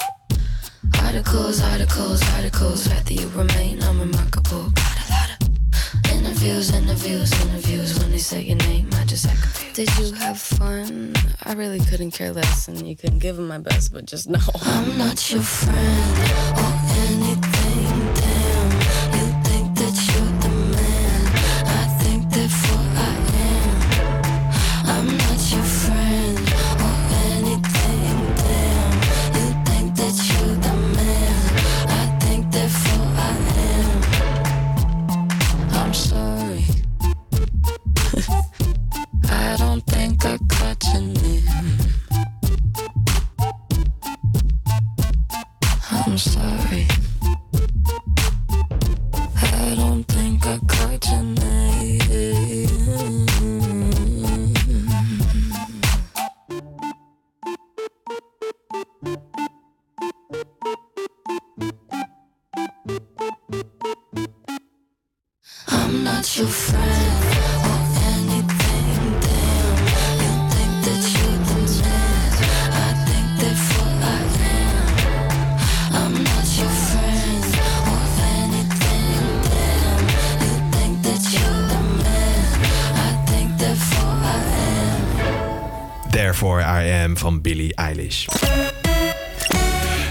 [1.04, 2.90] articles, articles, articles.
[2.90, 4.72] Rather you remain unremarkable.
[4.72, 7.98] Got a lot of interviews, interviews, interviews.
[8.00, 9.76] When they say your name, I just act confused.
[9.76, 11.14] Did you have fun?
[11.44, 14.48] I really couldn't care less, and you couldn't give them my best, but just know
[14.64, 16.18] I'm not your friend
[16.58, 16.74] or
[17.04, 17.57] anything.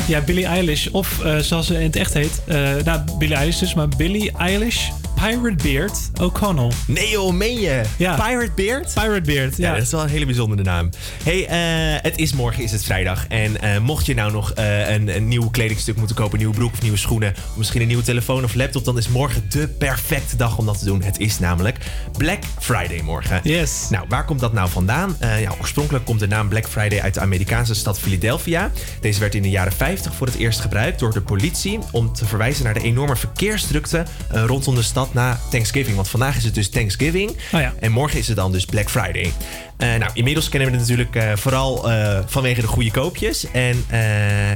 [0.08, 0.86] Ja, Billie Eilish.
[0.86, 2.42] Of eh, zoals ze in het echt heet.
[2.46, 4.88] eh nou, Billie Eilish dus, maar Billie Eilish
[5.22, 6.70] Pirate Beard O'Connell.
[6.86, 7.82] Nee joh, meen je?
[7.96, 8.14] Ja.
[8.14, 8.94] Pirate Beard?
[8.94, 9.74] Pirate Beard, Ja, ja.
[9.74, 10.90] dat is wel een hele bijzondere naam.
[11.22, 13.26] hey, eh, het is morgen, is het vrijdag.
[13.28, 16.54] En eh, mocht je nou nog eh, een, een nieuw kledingstuk moeten kopen, een nieuwe
[16.54, 19.68] broek of nieuwe schoenen, of misschien een nieuwe telefoon of laptop, dan is morgen de
[19.68, 21.02] perfecte dag om dat te doen.
[21.02, 21.78] Het is namelijk
[22.16, 23.40] Black Friday morgen.
[23.42, 23.86] Yes.
[23.90, 25.16] Nou, waar komt dat nou vandaan?
[25.20, 28.70] Ja, oorspronkelijk komt de naam Black Friday uit de Amerikaanse stad Philadelphia.
[29.00, 32.26] Deze werd in de jaren 50 voor het eerst gebruikt door de politie om te
[32.26, 35.96] verwijzen naar de enorme verkeersdrukte rondom de stad na Thanksgiving.
[35.96, 37.74] Want vandaag is het dus Thanksgiving Oh ja.
[37.80, 39.32] en morgen is het dan dus Black Friday.
[39.76, 43.50] Eh, nou, inmiddels kennen we het natuurlijk eh, vooral eh, vanwege de goede koopjes.
[43.50, 43.84] En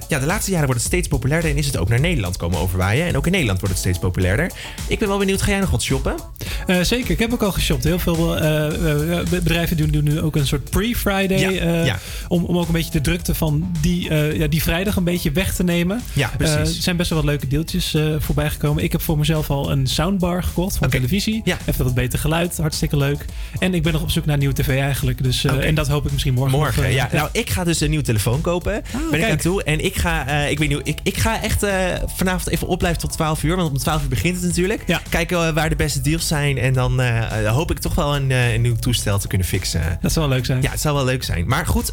[0.09, 2.59] ja, de laatste jaren wordt het steeds populairder en is het ook naar Nederland komen
[2.59, 3.07] overwaaien.
[3.07, 4.51] En ook in Nederland wordt het steeds populairder.
[4.89, 6.15] Ik ben wel benieuwd, ga jij nog wat shoppen?
[6.83, 7.85] Zeker, ik heb ook al geshopt.
[7.85, 8.35] Heel veel
[9.31, 11.39] bedrijven doen, doen nu ook een soort pre-Friday.
[11.39, 11.99] Ja, ja.
[12.29, 15.55] Om, om ook een beetje de drukte van die, ja, die vrijdag een beetje weg
[15.55, 16.01] te nemen.
[16.13, 16.77] Ja, precies.
[16.77, 18.85] Er zijn best wel wat leuke deeltjes voorbij gekomen.
[18.85, 21.41] Ik heb voor mezelf al een soundbar gekocht voor televisie.
[21.45, 21.59] Ja.
[21.65, 23.25] Heeft wat beter geluid, hartstikke leuk.
[23.59, 25.10] En ik ben nog op zoek naar een nieuwe tv eigenlijk.
[25.19, 25.67] Dus, eh.
[25.67, 26.59] En dat hoop ik misschien morgen.
[26.59, 27.09] Morgen, nog, eh, ja.
[27.13, 28.83] Nou, ik ga dus een nieuwe telefoon kopen.
[29.11, 29.63] ben ik aan toe.
[29.63, 31.67] En ik ga, eh, ik weet niet, ik, ik ga echt
[32.17, 33.57] vanavond even opblijven tot 12 uur.
[33.57, 34.85] Want om 12 uur begint het natuurlijk.
[35.09, 36.59] Kijken waar de beste deals zijn.
[36.59, 37.01] En dan
[37.47, 39.99] hoop ik toch wel een, een nieuw toestel te kunnen fixen.
[40.01, 40.63] Dat zou wel leuk zijn.
[40.63, 41.47] Ja, het zou wel leuk zijn.
[41.47, 41.93] Maar goed,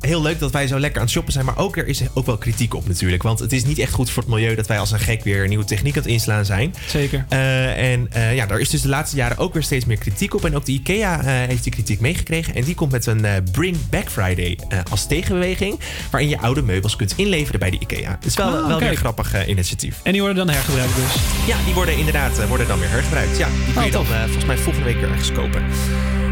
[0.00, 1.44] heel leuk dat wij zo lekker aan het shoppen zijn.
[1.44, 3.22] Maar ook er is ook wel kritiek op natuurlijk.
[3.22, 5.48] Want het is niet echt goed voor het milieu dat wij als een gek weer
[5.48, 6.74] nieuwe techniek aan het inslaan zijn.
[6.86, 7.24] Zeker.
[7.28, 10.44] En ja, daar is dus de laatste jaren ook weer steeds meer kritiek op.
[10.44, 12.37] En ook de IKEA heeft die kritiek meegekregen.
[12.46, 15.78] En die komt met een eh, Bring Back Friday eh, als tegenbeweging.
[16.10, 18.10] Waarin je oude meubels kunt inleveren bij de IKEA.
[18.10, 20.00] Het is wel, Ah, wel weer een grappig eh, initiatief.
[20.02, 21.14] En die worden dan hergebruikt dus.
[21.46, 23.38] Ja, die worden inderdaad worden dan weer hergebruikt.
[23.38, 24.10] Ja, die kun je Oh, dan tof.
[24.14, 25.62] eh, volgens mij volgende week weer ergens kopen.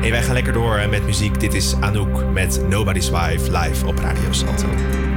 [0.00, 1.40] Hey, wij gaan lekker door met muziek.
[1.40, 5.15] Dit is Anouk met Nobody's Wife live op Radio Salto.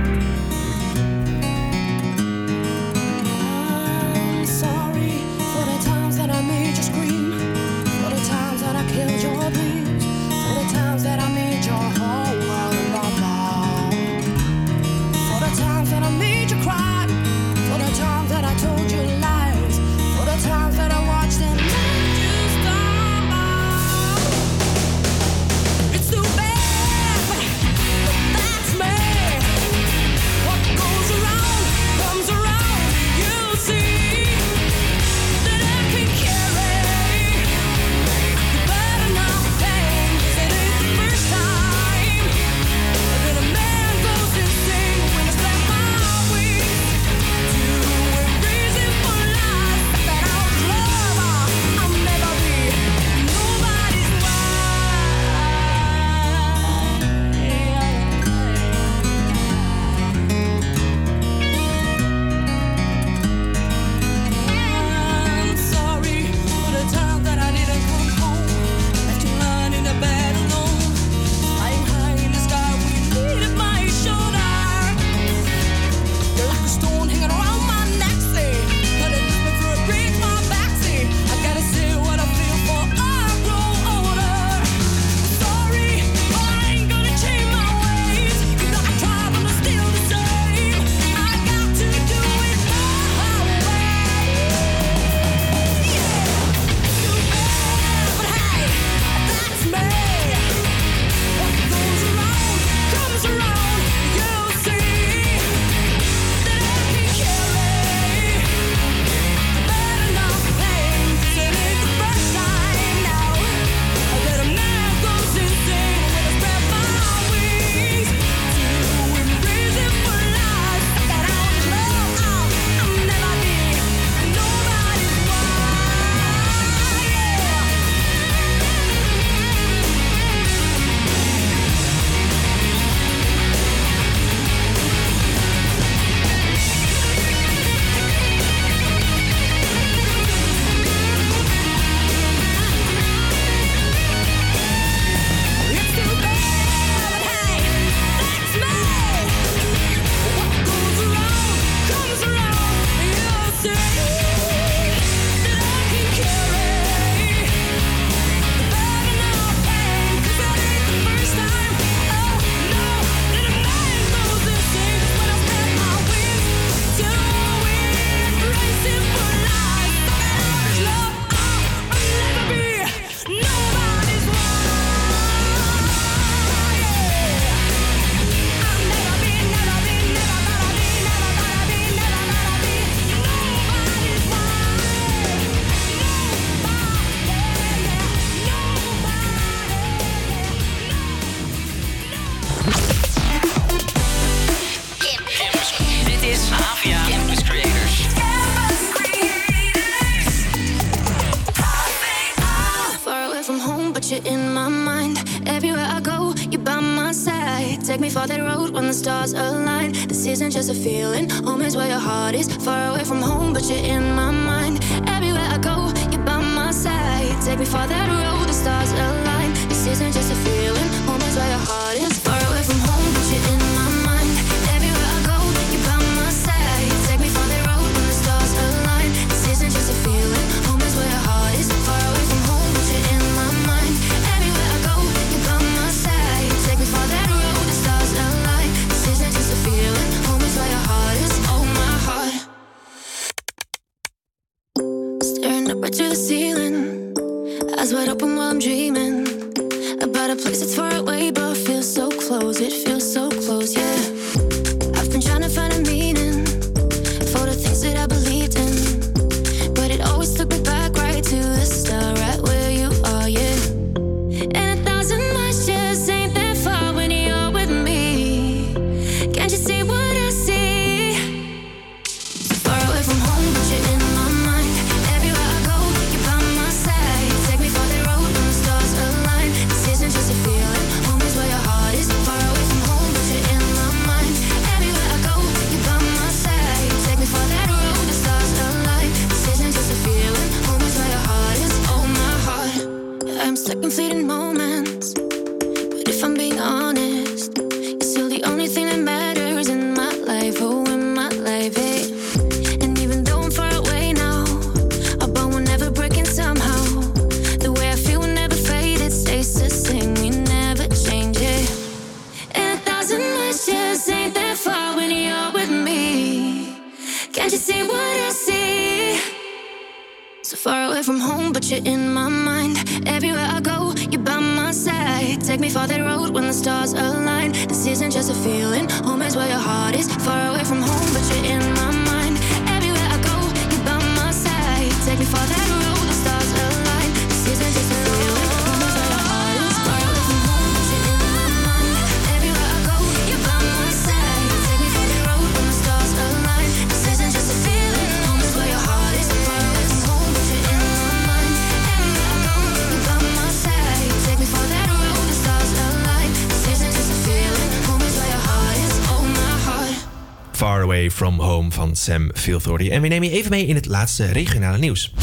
[361.68, 362.90] Van Sam Filthordy.
[362.90, 365.14] En we nemen je even mee in het laatste regionale nieuws.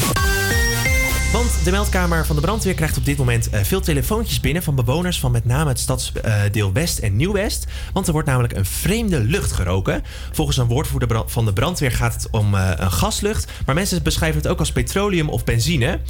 [1.32, 4.74] Want de meldkamer van de brandweer krijgt op dit moment eh, veel telefoontjes binnen van
[4.74, 7.66] bewoners van met name het stadsdeel West en Nieuw-West.
[7.92, 10.02] Want er wordt namelijk een vreemde lucht geroken.
[10.32, 13.52] Volgens een woordvoerder van de brandweer gaat het om eh, een gaslucht.
[13.66, 16.00] Maar mensen beschrijven het ook als petroleum of benzine.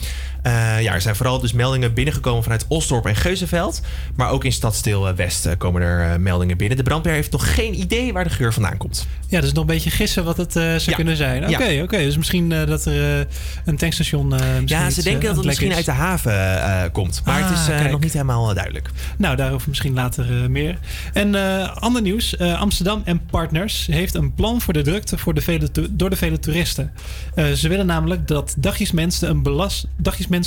[0.42, 3.80] Eh, ja, er zijn vooral dus meldingen binnengekomen vanuit Osdorp en Geuzenveld.
[4.16, 6.76] Maar ook in stadsdeel eh, West eh, komen er eh, meldingen binnen.
[6.76, 9.06] De brandweer heeft nog geen idee waar de geur vandaan komt.
[9.28, 10.94] Ja, dus nog een beetje gissen wat het eh, zou Ja.
[10.94, 11.48] kunnen zijn.
[11.48, 11.82] Oké, Ja.
[11.82, 11.98] oké.
[11.98, 13.26] Dus misschien eh, dat er eh,
[13.64, 14.34] een tankstation.
[14.64, 17.22] Ja, ze denken dat het misschien uit de haven komt.
[17.24, 17.90] Maar het Ah, is kijk.
[17.90, 18.90] nog niet helemaal duidelijk.
[19.18, 20.78] Nou, daarover misschien later meer.
[21.12, 21.34] En
[21.80, 22.38] ander nieuws.
[22.38, 26.38] Amsterdam en Partners heeft een plan voor de drukte voor de vele door de vele
[26.38, 26.92] toeristen.
[27.36, 29.42] Eh, ze willen namelijk dat dagjesmensen een,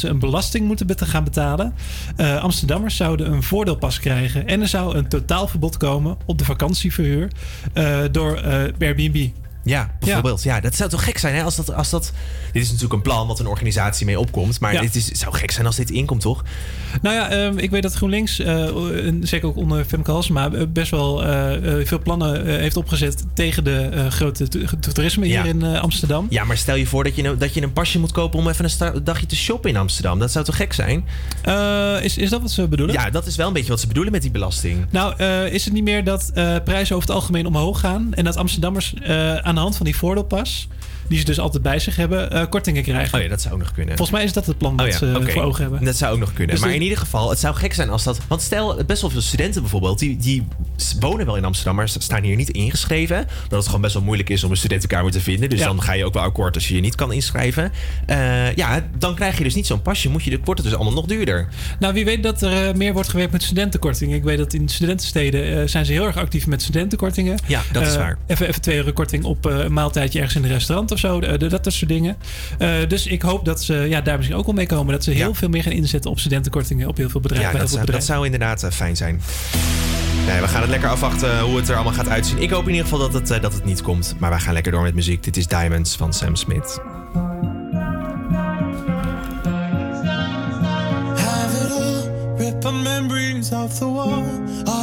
[0.03, 1.73] een belasting moeten gaan betalen.
[2.15, 4.47] Eh, Amsterdammers zouden een voordeelpas krijgen.
[4.47, 7.31] En er zou een totaalverbod komen op de vakantieverhuur
[7.73, 8.41] eh, door
[8.79, 9.27] Airbnb.
[9.64, 10.44] Ja, bijvoorbeeld.
[10.44, 10.60] Ja.
[10.60, 11.44] dat zou toch gek zijn hè?
[11.44, 12.11] Als dat, als dat...
[12.52, 14.60] Dit is natuurlijk een plan wat een organisatie mee opkomt.
[14.60, 14.81] Maar Ja.
[14.81, 16.44] dit is, het zou gek zijn als dit inkomt, toch?
[17.02, 20.91] Nou ja, ehm, ik weet dat GroenLinks, en zeker ook onder Femke Halsema, eh, best
[20.91, 25.44] wel eh, veel plannen heeft opgezet tegen de grote to- toerisme hier Ja.
[25.44, 26.27] in Amsterdam.
[26.30, 28.65] Ja, maar stel je voor dat je, dat je een pasje moet kopen om even
[28.80, 30.19] een dagje te shoppen in Amsterdam.
[30.19, 31.06] Dat zou toch gek zijn?
[32.03, 32.95] Is, is dat wat ze bedoelen?
[32.95, 34.86] Ja, dat is wel een beetje wat ze bedoelen met die belasting.
[34.90, 36.31] Nou, is het niet meer dat
[36.64, 38.94] prijzen over het algemeen omhoog gaan en dat Amsterdammers
[39.49, 40.67] aan de hand van die voordeelpas,
[41.10, 43.18] die ze dus altijd bij zich hebben, eh, kortingen krijgen?
[43.18, 43.98] Oh ja, dat zou ook nog kunnen.
[43.98, 45.31] Volgens mij is dat het plan wat Oh ja, ze oké.
[45.31, 45.84] voor ogen hebben.
[45.84, 46.56] Dat zou ook nog kunnen.
[46.56, 48.19] Dus maar in ieder geval, het zou gek zijn als dat...
[48.27, 49.99] Want stel, best wel veel studenten bijvoorbeeld...
[49.99, 50.44] die, die
[50.99, 53.27] wonen wel in Amsterdam, maar staan hier niet ingeschreven.
[53.48, 55.49] Dat het gewoon best wel moeilijk is om een studentenkamer te vinden.
[55.49, 55.65] Dus Ja.
[55.65, 57.72] dan ga je ook wel akkoord als je je niet kan inschrijven.
[58.06, 60.10] Eh, ja, dan krijg je dus niet zo'n pasje.
[60.10, 61.48] Moet je, de- wordt het dus allemaal nog duurder.
[61.80, 64.15] Nou, wie weet dat er eh, meer wordt gewerkt met studentenkortingen.
[64.18, 67.38] Ik weet dat in studentensteden eh, zijn ze heel erg actief met studentenkortingen.
[67.48, 68.18] Ja, dat is Eh, waar.
[68.27, 71.19] Even, even 2 euro korting op eh, een maaltijdje ergens in een restaurant of zo.
[71.19, 72.17] Eh, dat, dat soort dingen.
[72.57, 74.93] Eh, dus ik hoop dat ze ja, daar misschien ook wel mee komen.
[74.93, 77.59] Dat ze heel veel meer gaan inzetten op studentenkortingen op heel veel bedrijven.
[77.59, 77.93] Dat, zou, bedrijven.
[77.93, 79.21] dat zou inderdaad eh, fijn zijn.
[80.27, 82.41] Nee, we gaan het lekker afwachten hoe het er allemaal gaat uitzien.
[82.41, 84.15] Ik hoop in ieder geval dat het, dat het niet komt.
[84.19, 85.23] Maar wij gaan lekker door met muziek.
[85.23, 86.80] Dit is Diamonds van Sam Smith.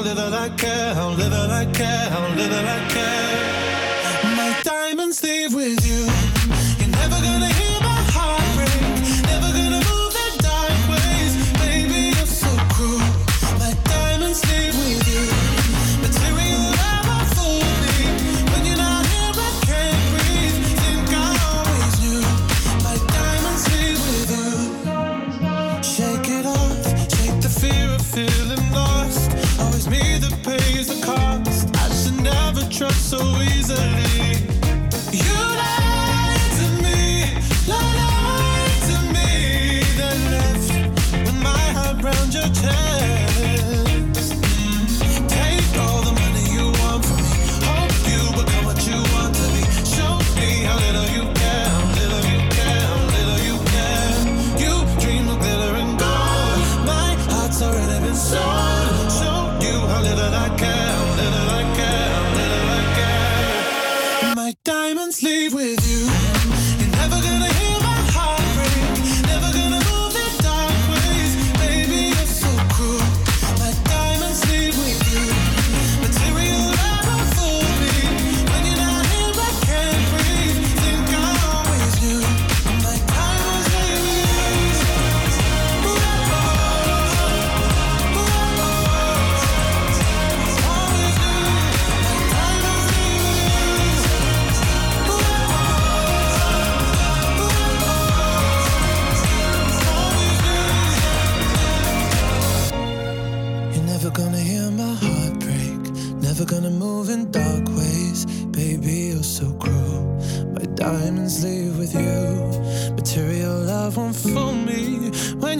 [0.00, 4.34] I'll live it like hell, live it like hell, live it like hell.
[4.34, 6.08] My diamonds leave with you.
[6.78, 7.69] You're never gonna hear.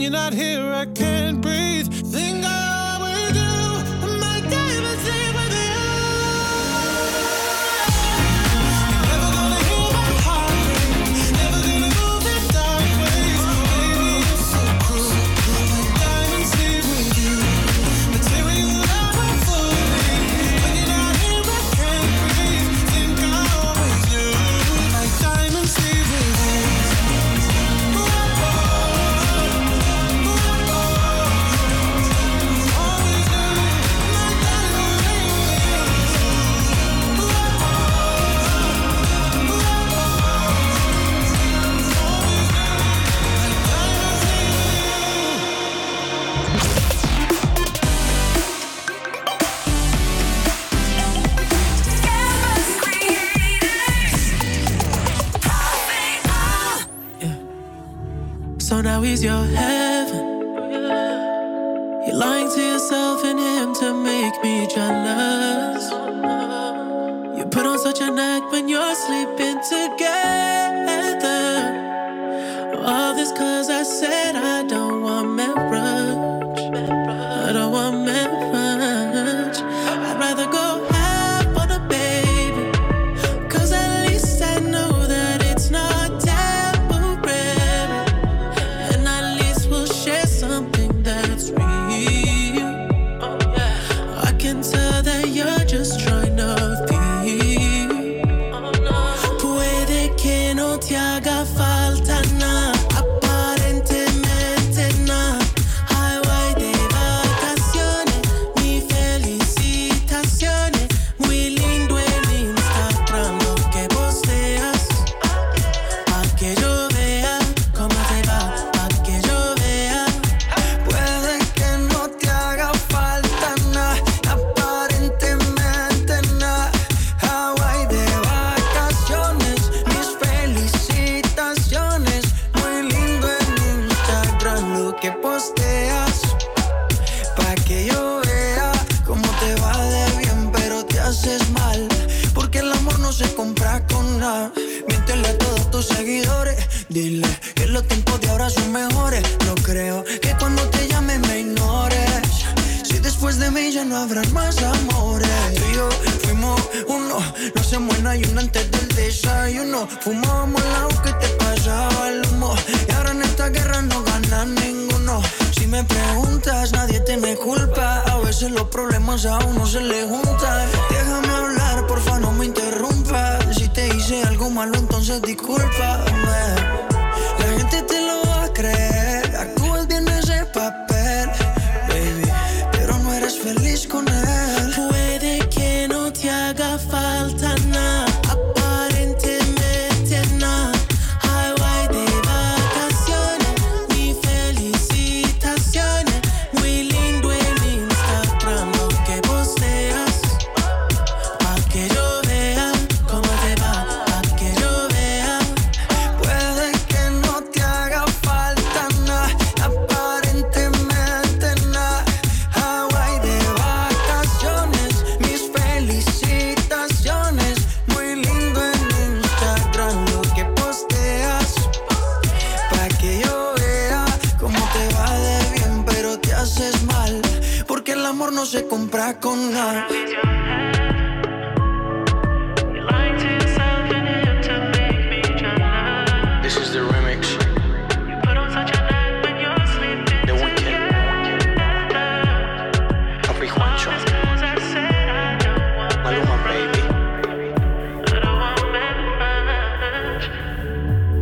[0.01, 0.50] you're not here.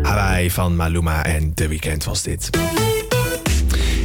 [0.10, 2.50] Hawaii van Maluma en The Weeknd was dit.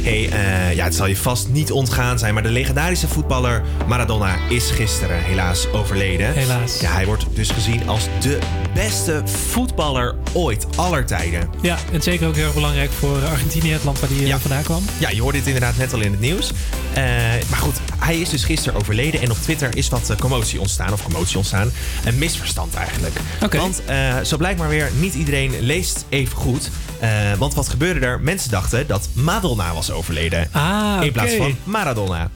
[0.01, 4.35] Hey, eh, ja, het zal je vast niet ontgaan zijn, maar de legendarische voetballer Maradona
[4.49, 6.33] is gisteren helaas overleden.
[6.33, 6.79] Helaas.
[6.79, 8.39] Ja, hij wordt dus gezien als de
[8.73, 11.49] beste voetballer ooit, aller tijden.
[11.61, 14.63] Ja, en zeker ook heel erg belangrijk voor Argentinië, het land waar die eh, vandaan
[14.63, 14.83] kwam.
[14.97, 16.51] Ja, je hoorde dit inderdaad net al in het nieuws.
[16.93, 17.03] Eh,
[17.49, 17.75] maar goed,
[18.05, 20.93] hij is dus gisteren overleden en op Twitter is wat eh, commotie ontstaan.
[20.93, 21.71] Of commotie ontstaan.
[22.05, 23.15] Een misverstand eigenlijk.
[23.49, 26.69] Want eh, zo blijkt maar weer, niet iedereen leest even goed.
[26.99, 28.19] Eh, want wat gebeurde er?
[28.21, 30.47] Mensen dachten dat Madonna was overleden.
[30.51, 32.29] Ah, in plaats van Maradona.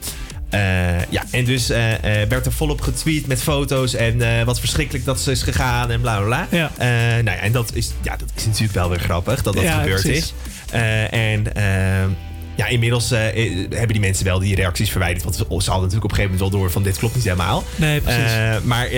[1.10, 1.66] Ja, en dus
[2.28, 6.16] werd er volop getweet met foto's en wat verschrikkelijk dat ze is gegaan en bla
[6.16, 6.46] bla bla.
[6.58, 6.70] Ja.
[7.22, 9.80] Nou ja, en dat is, ja, dat is natuurlijk wel weer grappig dat dat Ja,
[9.80, 10.24] gebeurd precies.
[10.24, 10.34] is.
[11.10, 12.04] En eh,
[12.60, 15.24] ja, inmiddels eh, eh, hebben die mensen wel die reacties verwijderd.
[15.24, 17.64] Want ze hadden natuurlijk op een gegeven moment wel door van dit klopt niet helemaal.
[17.76, 18.32] Nee, precies.
[18.32, 18.88] Eh, maar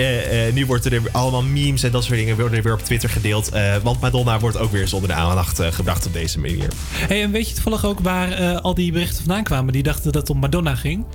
[0.53, 3.51] nu wordt er allemaal memes en dat soort dingen worden weer op Twitter gedeeld.
[3.83, 6.67] Want Madonna wordt ook weer eens onder de aandacht gebracht op deze manier.
[6.93, 9.73] Hey, en weet je toevallig ook waar al die berichten vandaan kwamen?
[9.73, 11.05] Die dachten dat het om Madonna ging.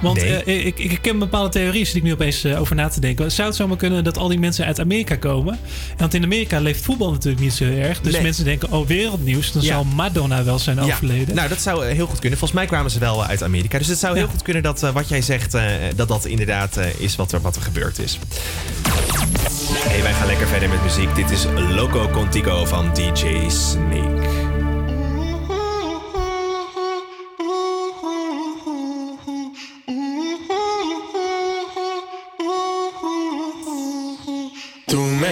[0.00, 0.42] Want Nee.
[0.44, 3.32] eh, ik, ik ken bepaalde theorieën, zit ik nu opeens eh, over na te denken.
[3.32, 5.58] Zou het zomaar kunnen dat al die mensen uit Amerika komen?
[5.96, 8.00] Want in Amerika leeft voetbal natuurlijk niet zo erg.
[8.00, 8.22] Dus Nee.
[8.22, 9.68] mensen denken, oh wereldnieuws, dan Ja.
[9.74, 11.34] zal Madonna wel zijn overleden.
[11.34, 12.38] Nou, dat zou eh, heel goed kunnen.
[12.38, 13.78] Volgens mij kwamen ze wel uit Amerika.
[13.78, 15.56] Dus het zou heel goed kunnen dat wat jij zegt,
[15.96, 18.18] dat dat inderdaad is wat er, wat er gebeurd is.
[19.88, 21.14] Hey, wij gaan lekker verder met muziek.
[21.14, 24.39] Dit is Loco Contigo van DJ Snake.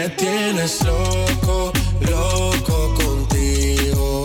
[0.09, 1.71] Me tienes loco,
[2.01, 4.23] loco contigo.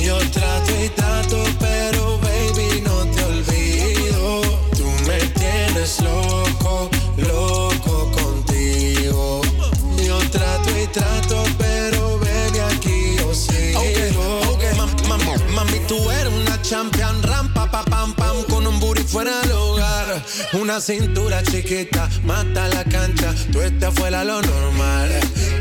[0.00, 4.40] Yo trato y trato, pero baby no te olvido.
[4.76, 9.40] Tú me tienes loco, loco contigo.
[10.06, 13.80] Yo trato y trato, pero baby aquí yo sigo.
[15.08, 19.32] Ma- ma- Mami, tú eres una champion, rampa, pa, pam, pam, con un booty fuera.
[20.52, 25.10] Una cintura chiquita, mata la cancha, tú estás fuera lo normal.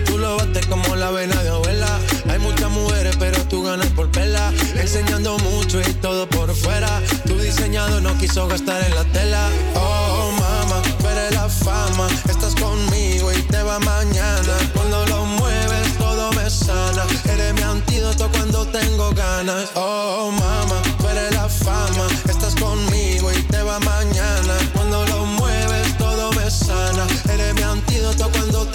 [0.05, 1.99] Tú lo bates como la vena de abuela.
[2.29, 4.53] Hay muchas mujeres, pero tú ganas por pela.
[4.75, 7.01] Enseñando mucho y todo por fuera.
[7.25, 9.49] Tu diseñado no quiso gastar en la tela.
[9.75, 10.81] Oh, mama,
[11.11, 12.07] eres la fama.
[12.29, 14.53] Estás conmigo y te va mañana.
[14.73, 17.03] Cuando lo mueves, todo me sana.
[17.25, 19.69] Eres mi antídoto cuando tengo ganas.
[19.75, 20.81] Oh, mama,
[21.11, 22.07] eres la fama.
[22.29, 24.55] Estás conmigo y te va mañana.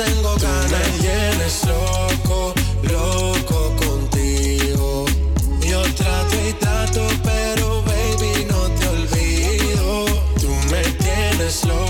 [0.04, 0.70] Tengo ganas.
[0.70, 5.04] Me tienes loco, loco contigo.
[5.60, 10.06] Yo trato y trato, pero baby no te olvido.
[10.40, 11.89] Tú me tienes loco,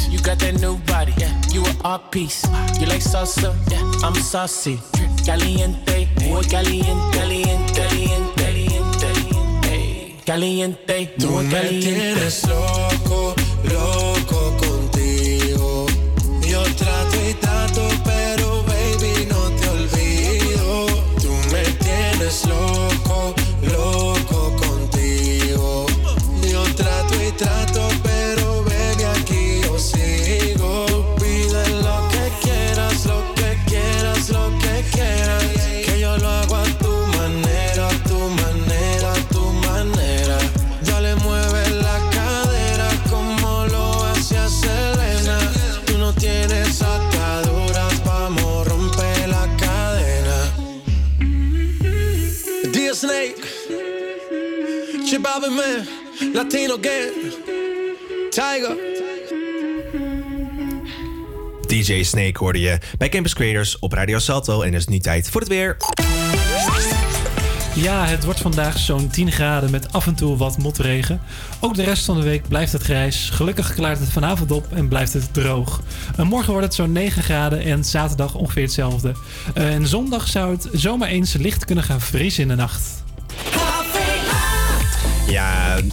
[0.21, 1.15] You got that new body.
[1.17, 2.45] Yeah, you are art piece.
[2.79, 3.57] You like salsa?
[3.71, 4.79] Yeah, I'm saucy.
[5.25, 13.00] Caliente, muy caliente, caliente, caliente, caliente, caliente, Tú me tienes loco
[56.33, 57.33] Latino Gang,
[58.29, 58.75] Tiger.
[61.67, 64.61] DJ Snake hoorde je bij Campus Creators op Radio Salto.
[64.61, 65.77] En het is nu tijd voor het weer.
[67.75, 71.21] Ja, het wordt vandaag zo'n 10 graden met af en toe wat motregen.
[71.59, 73.29] Ook de rest van de week blijft het grijs.
[73.29, 75.81] Gelukkig klaart het vanavond op en blijft het droog.
[76.17, 79.13] En morgen wordt het zo'n 9 graden en zaterdag ongeveer hetzelfde.
[79.53, 83.00] En zondag zou het zomaar eens licht kunnen gaan vriezen in de nacht.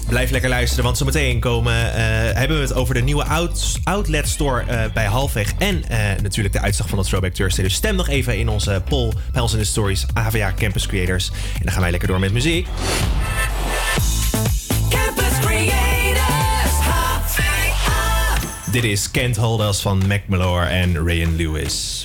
[0.09, 2.03] Blijf lekker luisteren, want zometeen komen, eh,
[2.39, 5.53] hebben we het over de nieuwe out- outlet store eh, bij Halfweg.
[5.59, 7.65] En eh, natuurlijk de uitslag van de Throwback Thursday.
[7.65, 11.29] Dus stem nog even in onze poll bij ons in de stories AVA Campus Creators.
[11.29, 12.67] En dan gaan wij lekker door met muziek.
[14.89, 18.39] Campus Creators, HVA.
[18.71, 20.21] Dit is Kent Hold Us van Mac
[20.69, 22.05] en Ryan Lewis.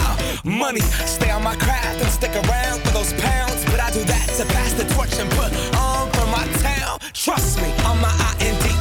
[0.43, 3.63] Money, stay on my craft and stick around for those pounds.
[3.65, 6.97] But I do that to pass the torch and put on for my town.
[7.13, 8.09] Trust me, I'm my
[8.41, 8.79] I-N-D-E-P-E-N-D-E-N-T.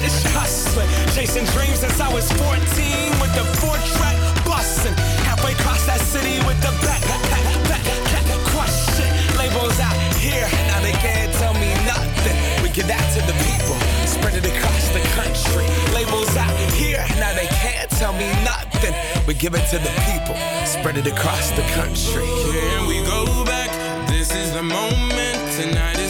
[0.00, 2.48] This hustling, chasing dreams since I was 14
[3.20, 4.16] with the four track
[4.48, 4.96] bustin'.
[5.28, 8.24] Halfway across that city with the back, back, back, back, back,
[9.04, 9.12] it.
[9.36, 12.36] Labels out here, now they can't tell me nothing.
[12.64, 13.76] We give that to the people,
[14.08, 15.68] spread it across the country.
[15.92, 18.69] Labels out here, now they can't tell me nothing.
[19.26, 22.26] We give it to the people, spread it across the country.
[22.26, 23.70] Here we go back.
[24.08, 25.36] This is the moment.
[25.60, 26.09] Tonight is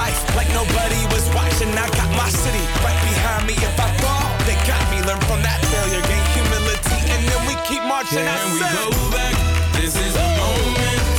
[0.00, 1.70] life like nobody was watching.
[1.76, 3.54] I got my city right behind me.
[3.68, 4.98] If I fall, they got me.
[5.08, 8.24] Learn from that failure, gain humility, and then we keep marching.
[8.24, 9.34] Can we go back?
[9.76, 11.09] This is the moment.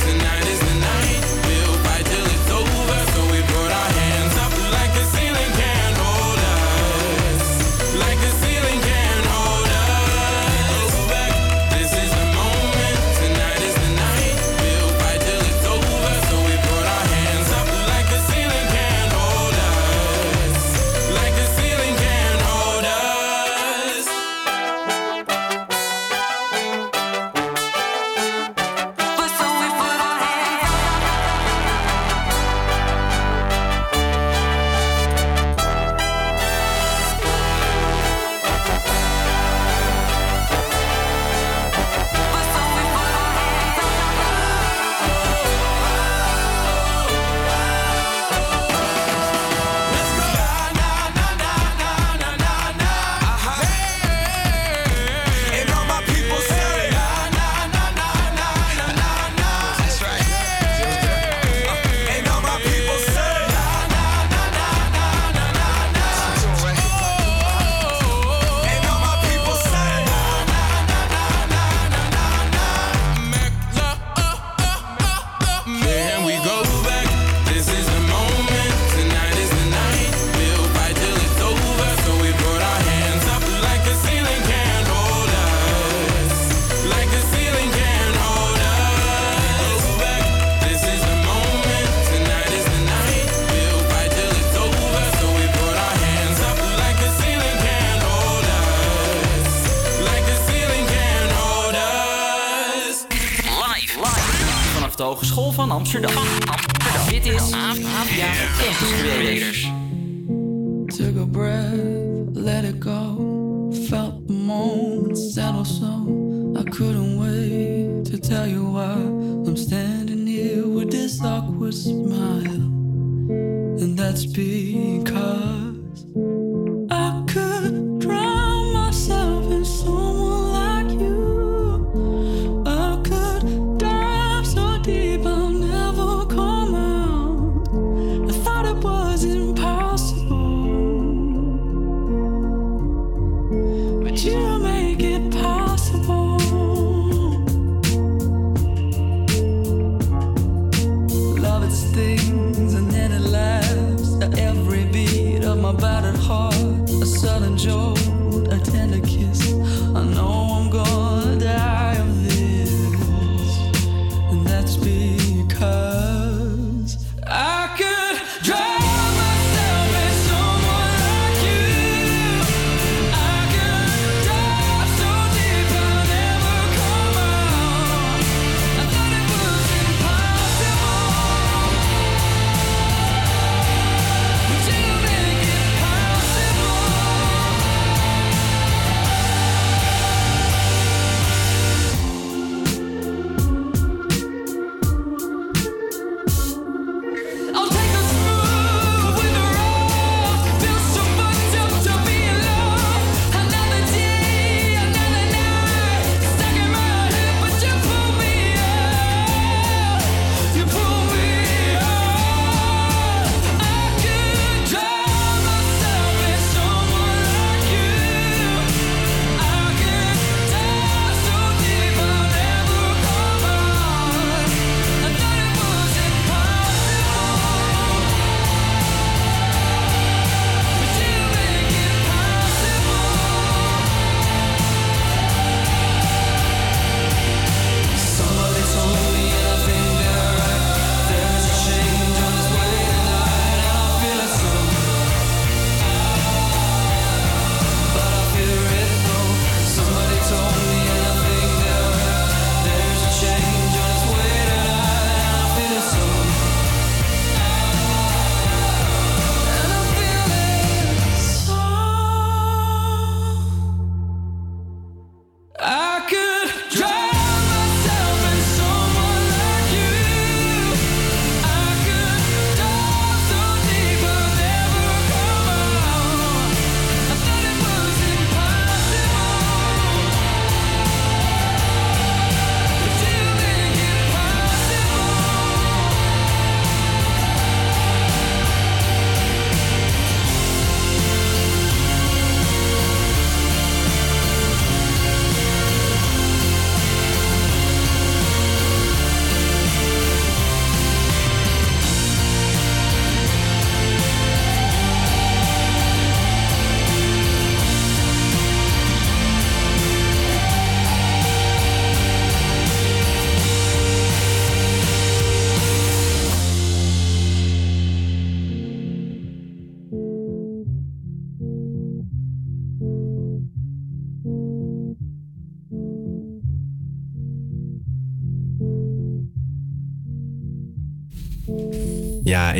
[105.82, 106.21] Hogeschool van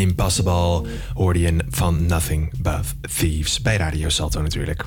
[0.03, 0.83] Impossible
[1.15, 3.61] hoorde je van Nothing But Thieves.
[3.61, 4.87] Bij Radio Salto natuurlijk.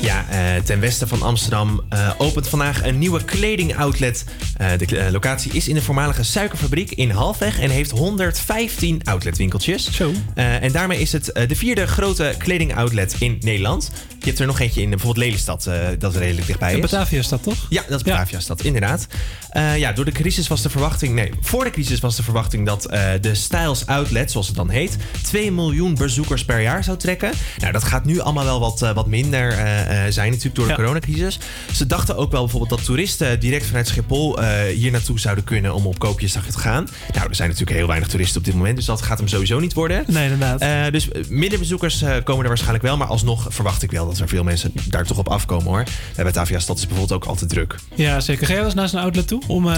[0.00, 4.24] Ja, eh, ten westen van Amsterdam eh, opent vandaag een nieuwe kledingoutlet.
[4.56, 9.92] Eh, de eh, locatie is in de voormalige suikerfabriek in Halfweg en heeft 115 outletwinkeltjes.
[9.92, 10.12] Zo.
[10.34, 13.90] Eh, en daarmee is het de vierde grote kledingoutlet in Nederland.
[14.18, 16.80] Je hebt er nog eentje in bijvoorbeeld Lelystad, dat redelijk dichtbij is.
[16.80, 17.66] Batavia is dat toch?
[17.68, 19.06] Ja, dat is Batavia-stad, inderdaad.
[19.76, 21.14] Ja, door de crisis was de verwachting...
[21.14, 22.82] Nee, voor de crisis was de verwachting dat
[23.20, 24.96] de Styles Outlet, zoals het dan heet...
[25.22, 27.32] 2 miljoen bezoekers per jaar zou trekken.
[27.58, 29.52] Nou, dat gaat nu allemaal wel wat, wat minder
[30.12, 30.76] zijn natuurlijk door de Ja.
[30.76, 31.38] coronacrisis.
[31.72, 34.38] Ze dachten ook wel bijvoorbeeld dat toeristen direct vanuit Schiphol...
[34.44, 36.88] eh, hier naartoe zouden kunnen om op koopjesdag te gaan.
[37.14, 38.76] Nou, er zijn natuurlijk heel weinig toeristen op dit moment...
[38.76, 40.04] dus dat gaat hem sowieso niet worden.
[40.06, 40.60] Nee, inderdaad.
[40.60, 42.96] Eh, dus eh, minder bezoekers eh, komen er waarschijnlijk wel.
[42.96, 45.84] Maar alsnog verwacht ik wel dat er veel mensen daar toch op afkomen hoor.
[46.14, 47.74] Bij Batavia Stad is bijvoorbeeld ook altijd druk.
[47.94, 48.46] Ja, zeker.
[48.46, 49.42] Ga jij wel eens naar zo'n outlet toe?
[49.46, 49.68] Om,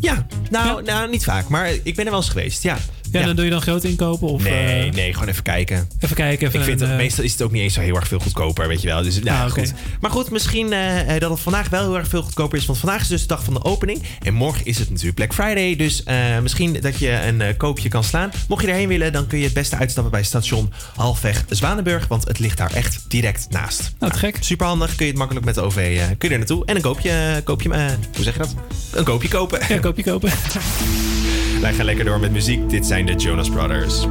[0.00, 2.78] Ja, nou, nou, niet vaak, maar ik ben er wel eens geweest, ja.
[3.12, 4.28] Ja, dan doe je dan groot inkopen?
[4.28, 5.88] Of, nee, eh, nee, gewoon even kijken.
[5.98, 6.46] Even kijken.
[6.46, 8.18] Even ik vind dat het, meestal is het ook niet eens zo heel erg veel
[8.18, 9.02] goedkoper, weet je wel.
[9.02, 9.72] Dus, nou, ah, goed.
[10.00, 12.66] Maar goed, misschien eh, dat het vandaag wel heel erg veel goedkoper is.
[12.66, 14.02] Want vandaag is dus de dag van de opening.
[14.22, 15.76] En morgen is het natuurlijk Black Friday.
[15.76, 16.02] Dus
[16.42, 18.30] misschien dat je een koopje kan slaan.
[18.48, 22.06] Mocht je erheen willen, dan kun je het beste uitstappen bij station Halfweg Zwanenburg.
[22.08, 23.80] Want het ligt daar echt direct naast.
[23.80, 24.36] Nou, nou gek.
[24.40, 24.94] Super handig.
[24.94, 25.80] Kun je het makkelijk met de OV
[26.18, 26.64] kun je er naartoe.
[26.64, 27.68] En een koopje, koopje
[28.14, 28.54] hoe zeg je dat?
[28.92, 29.60] Een koopje kopen.
[29.60, 30.30] Ja, een koopje kopen.
[31.60, 32.70] Wij gaan lekker door met muziek.
[32.70, 34.06] Dit zijn de Jonas Brothers.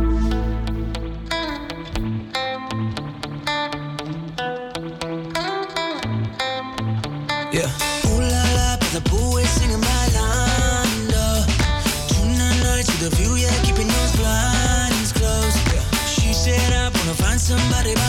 [17.50, 18.09] somebody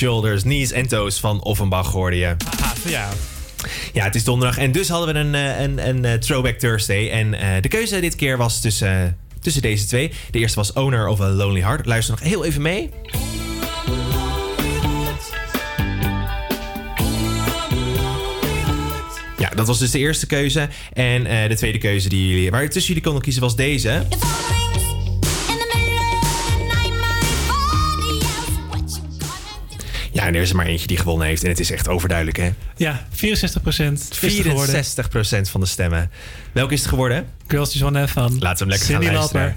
[0.00, 2.36] shoulders, knees en toes van Offenbach hoorde je.
[2.84, 3.08] ja.
[3.92, 7.10] Ja, het is donderdag en dus hadden we een, eh, een, een, eh, Throwback Thursday.
[7.10, 10.12] En eh, de keuze dit keer was tussen, tussen deze twee.
[10.30, 11.86] De eerste was Owner of a Lonely Heart.
[11.86, 12.90] Luister nog heel even mee.
[19.38, 20.68] Ja, dat was dus de eerste keuze.
[20.92, 24.06] En eh, de tweede keuze die jullie, waar tussen jullie konden kiezen was deze.
[30.30, 31.42] En er is er maar eentje die gewonnen heeft.
[31.42, 32.50] En het is echt overduidelijk, hè?
[32.76, 34.08] Ja, 64 procent.
[35.46, 36.10] 64% van de stemmen.
[36.52, 37.26] Welke is het geworden?
[37.46, 38.38] Girls Just Wanna Have Fun.
[38.38, 39.56] Laten we hem lekker Cyndi gaan luisteren.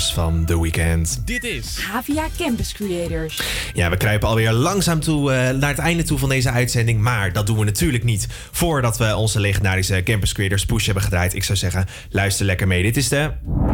[0.00, 1.26] Van The Weeknd.
[1.26, 3.42] Dit is Havia Campus Creators.
[3.74, 7.00] Ja, we kruipen alweer langzaam toe, eh, naar het einde toe van deze uitzending.
[7.00, 11.34] Maar dat doen we natuurlijk niet voordat we onze legendarische Campus Creators push hebben gedraaid.
[11.34, 12.82] Ik zou zeggen, luister lekker mee.
[12.82, 13.30] Dit is de...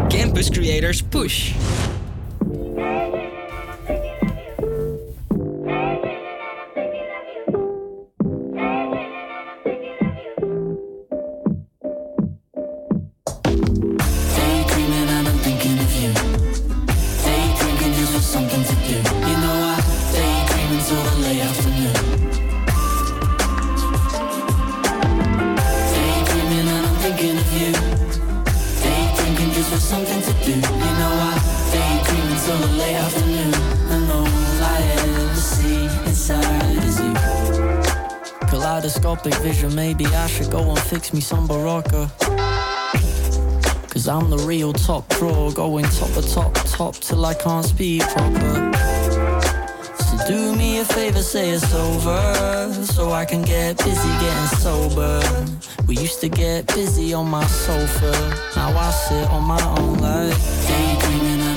[0.08, 1.50] Campus Creators Push.
[41.12, 42.10] Me some Barocca.
[43.90, 48.02] Cause I'm the real top drawer, going top of top top till I can't speak
[48.02, 48.72] proper.
[50.04, 55.20] So do me a favor, say it's over, so I can get busy getting sober.
[55.86, 58.12] We used to get busy on my sofa,
[58.56, 60.36] now I sit on my own like
[60.66, 61.47] Daydreaming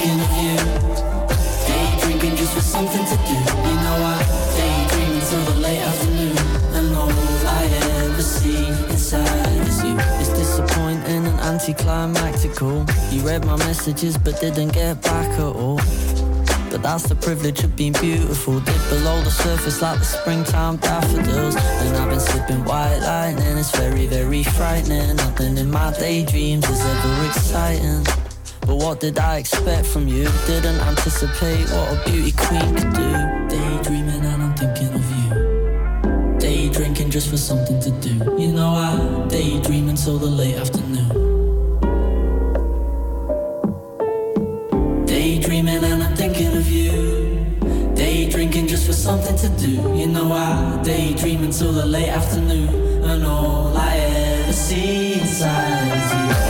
[0.00, 0.56] thinking of you.
[1.66, 3.34] Daydreaming just for something to do.
[3.34, 4.18] You know I
[4.56, 6.36] daydream until the late afternoon.
[6.74, 7.10] And all
[7.46, 7.64] I
[8.04, 9.96] ever see inside is you.
[10.20, 12.86] It's disappointing and anticlimactical.
[13.10, 15.80] You read my messages but didn't get back at all.
[16.70, 18.60] But that's the privilege of being beautiful.
[18.60, 21.56] Dip below the surface like the springtime daffodils.
[21.56, 23.58] And I've been sipping white lightning.
[23.58, 25.16] It's very, very frightening.
[25.16, 28.19] Nothing in my daydreams is ever exciting.
[28.80, 30.24] What did I expect from you?
[30.46, 33.10] Didn't anticipate what a beauty queen could do.
[33.46, 36.38] Daydreaming and I'm thinking of you.
[36.38, 38.14] Day drinking just for something to do.
[38.40, 41.08] You know I daydream until the late afternoon.
[45.04, 47.44] Daydreaming and I'm thinking of you.
[47.94, 49.72] Day drinking just for something to do.
[49.94, 53.04] You know I daydream until the late afternoon.
[53.04, 56.49] And all I ever see inside is you.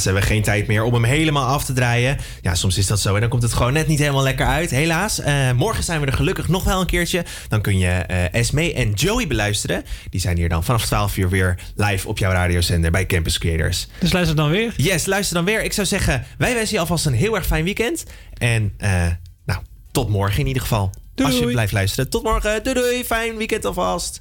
[0.00, 2.16] Helaas hebben geen tijd meer om hem helemaal af te draaien.
[2.40, 4.70] Ja, soms is dat zo en dan komt het gewoon net niet helemaal lekker uit.
[4.70, 5.20] Helaas.
[5.20, 7.24] Eh, morgen zijn we er gelukkig nog wel een keertje.
[7.48, 9.84] Dan kun je eh Esme en Joey beluisteren.
[10.10, 13.88] Die zijn hier dan vanaf 12 uur weer live op jouw radiozender bij Campus Creators.
[13.98, 14.72] Dus luister dan weer.
[14.76, 15.62] Yes, luister dan weer.
[15.64, 18.04] Ik zou zeggen, wij wensen je alvast een heel erg fijn weekend.
[18.38, 19.06] En eh,
[19.44, 19.60] nou,
[19.90, 20.90] tot morgen in ieder geval.
[21.24, 21.52] Als je doei.
[21.52, 22.10] blijft luisteren.
[22.10, 22.62] Tot morgen.
[22.62, 23.04] Doei doei.
[23.04, 24.18] Fijn weekend alvast.